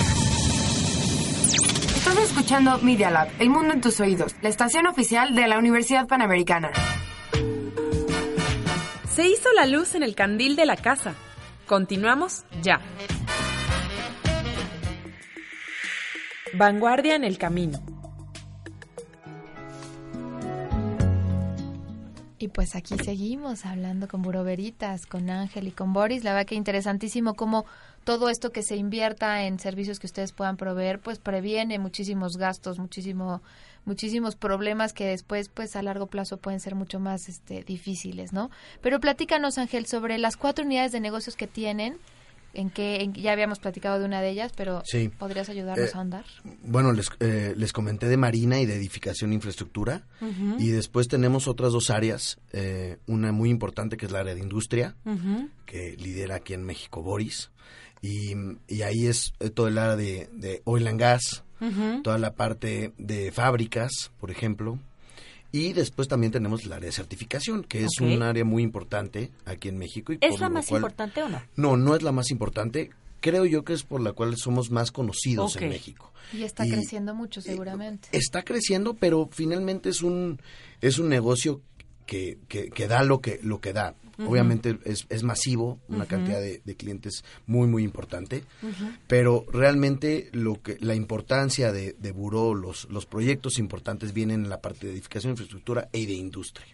[1.96, 6.08] Estás escuchando Media Lab, El Mundo en tus Oídos, la estación oficial de la Universidad
[6.08, 6.72] Panamericana.
[9.10, 11.16] Se hizo la luz en el candil de la casa.
[11.66, 12.80] Continuamos ya.
[16.54, 17.80] Vanguardia en el camino.
[22.40, 26.24] Y pues aquí seguimos hablando con Buroveritas, con Ángel y con Boris.
[26.24, 27.66] La verdad que interesantísimo cómo
[28.04, 32.78] todo esto que se invierta en servicios que ustedes puedan proveer, pues previene muchísimos gastos,
[32.78, 33.42] muchísimo,
[33.86, 38.52] muchísimos problemas que después, pues a largo plazo pueden ser mucho más este, difíciles, ¿no?
[38.82, 41.98] Pero platícanos, Ángel, sobre las cuatro unidades de negocios que tienen
[42.54, 44.82] en que ya habíamos platicado de una de ellas, pero
[45.18, 46.26] ¿podrías ayudarnos a eh, andar?
[46.64, 50.04] Bueno, les, eh, les comenté de Marina y de Edificación e Infraestructura,
[50.58, 54.42] y después tenemos otras dos áreas, eh, una muy importante que es la área de
[54.42, 54.96] Industria,
[55.66, 57.52] que lidera aquí en México Boris,
[58.02, 58.34] y,
[58.68, 61.44] y ahí es todo el área de, de oil and gas,
[62.04, 64.80] toda la parte de fábricas, por ejemplo,
[65.58, 69.70] y después también tenemos el área de certificación, que es un área muy importante aquí
[69.70, 70.14] en México.
[70.14, 71.42] Y ¿Es la más importante o no?
[71.56, 72.92] No, no es la más importante.
[73.22, 76.14] Creo yo que es por la cual somos más conocidos en México.
[76.32, 78.10] Y está creciendo mucho, seguramente.
[78.12, 80.40] Está creciendo, pero finalmente es un,
[80.82, 81.62] es un negocio
[82.06, 83.96] que, que, da lo que, lo que da.
[84.26, 88.44] Obviamente es, es, masivo, una cantidad de, clientes muy, muy importante,
[89.08, 94.50] pero realmente lo que la importancia de, de Buró, los, los proyectos importantes vienen en
[94.50, 96.68] la parte de edificación, infraestructura y de industria.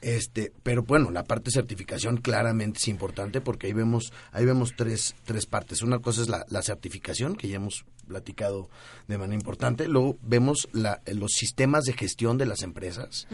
[0.00, 4.74] este Pero bueno, la parte de certificación claramente es importante porque ahí vemos, ahí vemos
[4.76, 5.82] tres, tres partes.
[5.82, 8.68] Una cosa es la, la certificación, que ya hemos platicado
[9.08, 9.88] de manera importante.
[9.88, 13.26] Luego vemos la, los sistemas de gestión de las empresas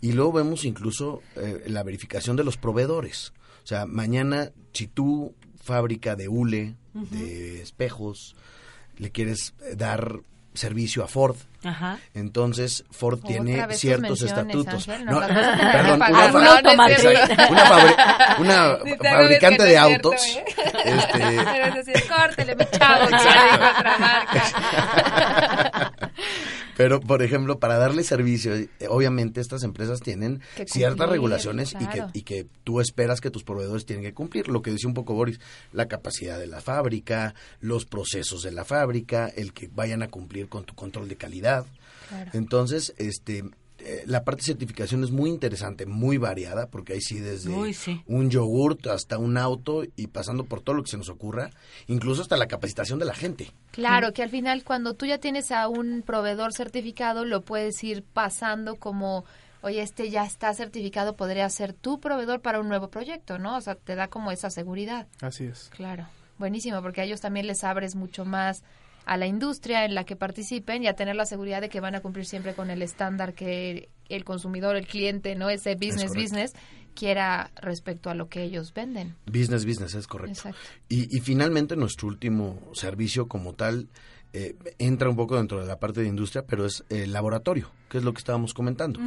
[0.00, 3.32] y luego vemos incluso eh, la verificación de los proveedores.
[3.64, 8.34] O sea, mañana, si tú, fábrica de hule, de espejos,
[8.96, 10.20] le quieres dar
[10.54, 11.36] servicio a Ford.
[12.14, 14.88] Entonces Ford tiene ciertos estatutos.
[14.88, 16.00] no, perdón,
[18.38, 20.26] una, fabricante de autos.
[20.26, 20.44] ¿eh?
[20.84, 21.36] Este...
[22.08, 23.10] córtele, mi chavo,
[26.80, 28.54] Pero, por ejemplo, para darle servicio,
[28.88, 33.84] obviamente estas empresas tienen ciertas regulaciones y, que, y que tú esperas que tus proveedores
[33.84, 34.48] tienen que cumplir.
[34.48, 35.40] Lo que decía un poco Boris,
[35.74, 40.48] la capacidad de la fábrica, los procesos de la fábrica, el que vayan a cumplir
[40.48, 41.66] con tu control de calidad.
[42.32, 43.44] Entonces, este,
[43.82, 47.50] eh, la parte de certificación es muy interesante, muy variada, porque ahí sí desde
[48.06, 51.50] un yogurt hasta un auto y pasando por todo lo que se nos ocurra,
[51.86, 53.50] incluso hasta la capacitación de la gente.
[53.72, 58.02] Claro, que al final cuando tú ya tienes a un proveedor certificado, lo puedes ir
[58.02, 59.24] pasando como
[59.62, 63.56] oye, este ya está certificado, podría ser tu proveedor para un nuevo proyecto, ¿no?
[63.56, 65.06] O sea, te da como esa seguridad.
[65.20, 65.70] Así es.
[65.70, 66.06] Claro,
[66.38, 68.62] buenísimo, porque a ellos también les abres mucho más
[69.04, 71.94] a la industria en la que participen y a tener la seguridad de que van
[71.94, 76.52] a cumplir siempre con el estándar que el consumidor, el cliente, no ese business business
[76.94, 79.14] quiera respecto a lo que ellos venden.
[79.26, 80.50] Business business es correcto.
[80.88, 83.88] Y, y finalmente nuestro último servicio como tal
[84.32, 87.98] eh, entra un poco dentro de la parte de industria, pero es el laboratorio, que
[87.98, 89.00] es lo que estábamos comentando.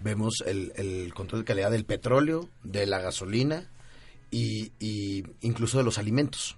[0.00, 3.68] Vemos el, el, control de calidad del petróleo, de la gasolina
[4.30, 6.56] y, y incluso de los alimentos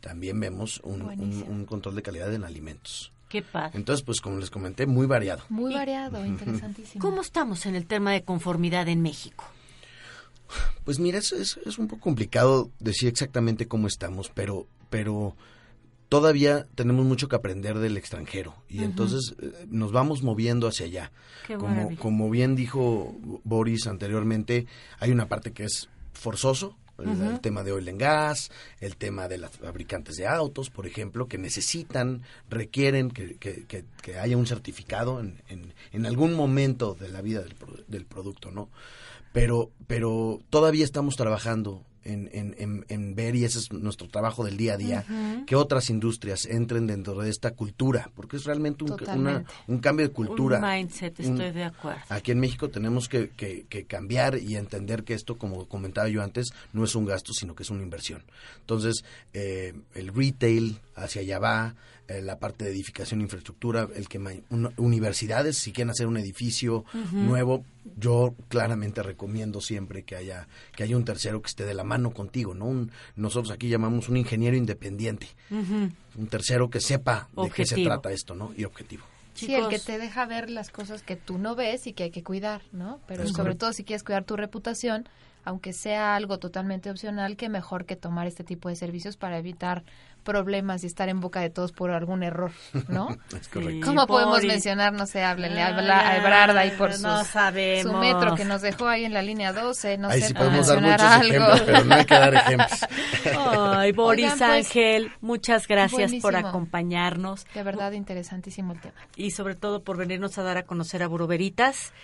[0.00, 3.12] también vemos un, control de calidad en alimentos.
[3.28, 3.72] Qué padre.
[3.74, 5.42] Entonces, pues como les comenté, muy variado.
[5.48, 7.02] Muy variado, interesantísimo.
[7.02, 9.44] ¿Cómo estamos en el tema de conformidad en México?
[10.84, 15.36] Pues mira, es, es, un poco complicado decir exactamente cómo estamos, pero, pero
[16.08, 21.12] todavía tenemos mucho que aprender del extranjero y entonces eh, nos vamos moviendo hacia allá.
[21.58, 24.66] como, como bien dijo Boris anteriormente,
[25.00, 29.38] hay una parte que es forzoso, el, tema de oil and gas, el tema de
[29.38, 35.20] las fabricantes de autos, por ejemplo, que necesitan, requieren que, que, que, haya un certificado
[35.20, 37.54] en, en, en, algún momento de la vida del,
[37.86, 38.68] del producto, ¿no?
[39.32, 44.74] Pero, pero todavía estamos trabajando en, en, ver, y ese es nuestro trabajo del día
[44.74, 45.04] a día,
[45.46, 50.12] que otras industrias entren dentro de esta cultura, porque es realmente un, un cambio de
[50.12, 50.58] cultura.
[50.58, 52.00] Un mindset, estoy de acuerdo.
[52.08, 56.50] Aquí en México tenemos que, que, cambiar y entender que esto, como comentaba yo antes,
[56.72, 58.22] no es un gasto, sino que es una inversión.
[58.60, 61.74] Entonces, eh, el retail hacia allá va,
[62.08, 64.18] eh, la parte de edificación, infraestructura, el que
[64.78, 67.64] universidades, si quieren hacer un edificio nuevo,
[67.96, 72.12] yo claramente recomiendo siempre que haya que haya un tercero que esté de la mano
[72.12, 72.64] contigo, ¿no?
[72.64, 78.10] Un, nosotros aquí llamamos un ingeniero independiente, un tercero que sepa de qué se trata
[78.10, 78.52] esto, ¿no?
[78.56, 79.04] Y objetivo.
[79.34, 82.10] Sí, el que te deja ver las cosas que tú no ves y que hay
[82.10, 83.00] que cuidar, ¿no?
[83.06, 85.08] Pero sobre todo si quieres cuidar tu reputación,
[85.44, 89.84] aunque sea algo totalmente opcional, que mejor que tomar este tipo de servicios para evitar
[90.28, 92.52] problemas y estar en boca de todos por algún error,
[92.88, 93.08] ¿no?
[93.40, 93.86] es correcto.
[93.86, 94.92] ¿Cómo podemos mencionar?
[94.92, 99.22] No sé, háblenle a, Ebrarda y por su metro que nos dejó ahí en la
[99.22, 101.24] línea 12, no ahí sé, sí podemos dar muchos algo.
[101.24, 102.86] ejemplos, pero no hay que dar ejemplos.
[103.38, 107.46] Ay, Boris pues, Ángel, muchas gracias por acompañarnos.
[107.54, 108.96] De verdad, interesantísimo el tema.
[109.16, 111.94] Y sobre todo por venirnos a dar a conocer a Buroveritas.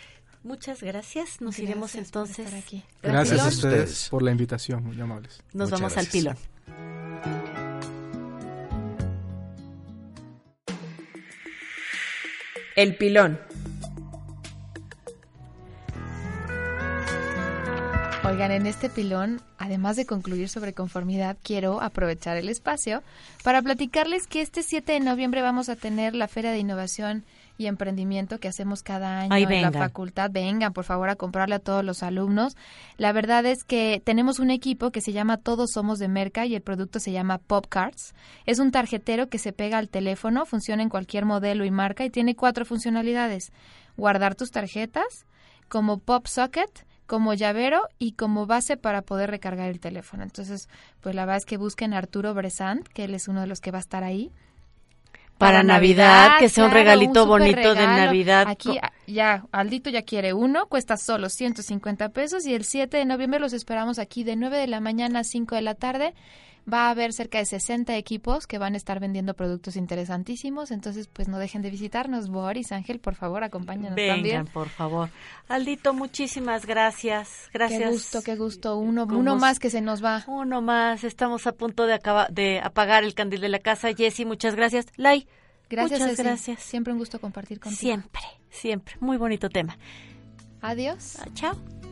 [0.43, 1.43] Muchas gracias.
[1.43, 2.55] Nos iremos entonces.
[2.55, 2.85] aquí.
[3.03, 5.43] Gracias, a ustedes por la invitación, muy amables.
[5.53, 6.37] Nos vamos al pilón.
[12.77, 13.39] El pilón.
[18.25, 23.05] Oigan, en este pilón, además de concluir sobre conformidad, quiero aprovechar el espacio
[23.45, 27.25] para platicarles que este 7 de noviembre vamos a tener la Feria de Innovación
[27.57, 30.31] y emprendimiento que hacemos cada año en la facultad.
[30.33, 32.57] Vengan, por favor, a comprarle a todos los alumnos.
[32.97, 36.55] La verdad es que tenemos un equipo que se llama Todos Somos de Merca y
[36.55, 38.15] el producto se llama Pop Cards.
[38.47, 42.11] Es un tarjetero que se pega al teléfono, funciona en cualquier modelo y marca y
[42.11, 43.53] tiene cuatro funcionalidades.
[43.97, 45.27] Guardar tus tarjetas,
[45.69, 50.23] como Pop Socket, como llavero y como base para poder recargar el teléfono.
[50.23, 50.69] Entonces,
[51.01, 53.61] pues la verdad es que busquen a Arturo Bresant, que él es uno de los
[53.61, 54.33] que va a estar ahí
[55.39, 58.47] para, Navidad, que sea un regalito bonito de Navidad.
[58.49, 63.41] Aquí ya, Aldito ya quiere uno, cuesta solo 150 pesos y el 7 de noviembre
[63.41, 66.15] los esperamos aquí de 9 de la mañana a 5 de la tarde
[66.71, 71.09] Va a haber cerca de 60 equipos que van a estar vendiendo productos interesantísimos, entonces
[71.13, 72.31] pues no dejen de visitarnos.
[72.31, 74.47] Boris, Ángel, por favor, acompáñanos Vengan, también.
[74.47, 75.11] por favor.
[75.49, 77.51] Aldito, muchísimas gracias.
[77.53, 77.83] Gracias.
[77.83, 78.79] Qué gusto, qué gusto.
[78.79, 80.25] Uno, uno más que se nos va.
[80.27, 81.05] Uno más.
[81.05, 83.93] Estamos a punto de, acabar, de apagar el candil de la casa.
[83.93, 84.87] Jessy, muchas gracias.
[84.97, 85.27] Lai,
[85.69, 86.63] gracias, muchas gracias.
[86.63, 87.81] Siempre un gusto compartir contigo.
[87.81, 88.97] Siempre, siempre.
[89.01, 89.77] Muy bonito tema.
[90.63, 91.17] Adiós.
[91.21, 91.84] Ah, chao.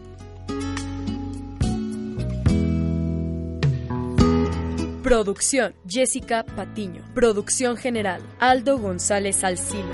[5.02, 7.02] Producción Jessica Patiño.
[7.12, 9.90] Producción general Aldo González Alcino.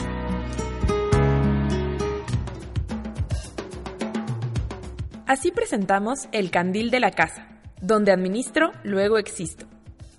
[5.26, 7.48] Así presentamos El Candil de la Casa,
[7.80, 9.66] donde administro, luego existo.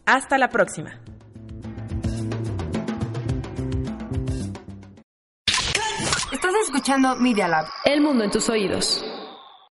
[0.08, 1.00] Hasta la próxima.
[6.32, 7.68] Estás escuchando Media Lab.
[7.86, 9.06] El mundo en tus oídos.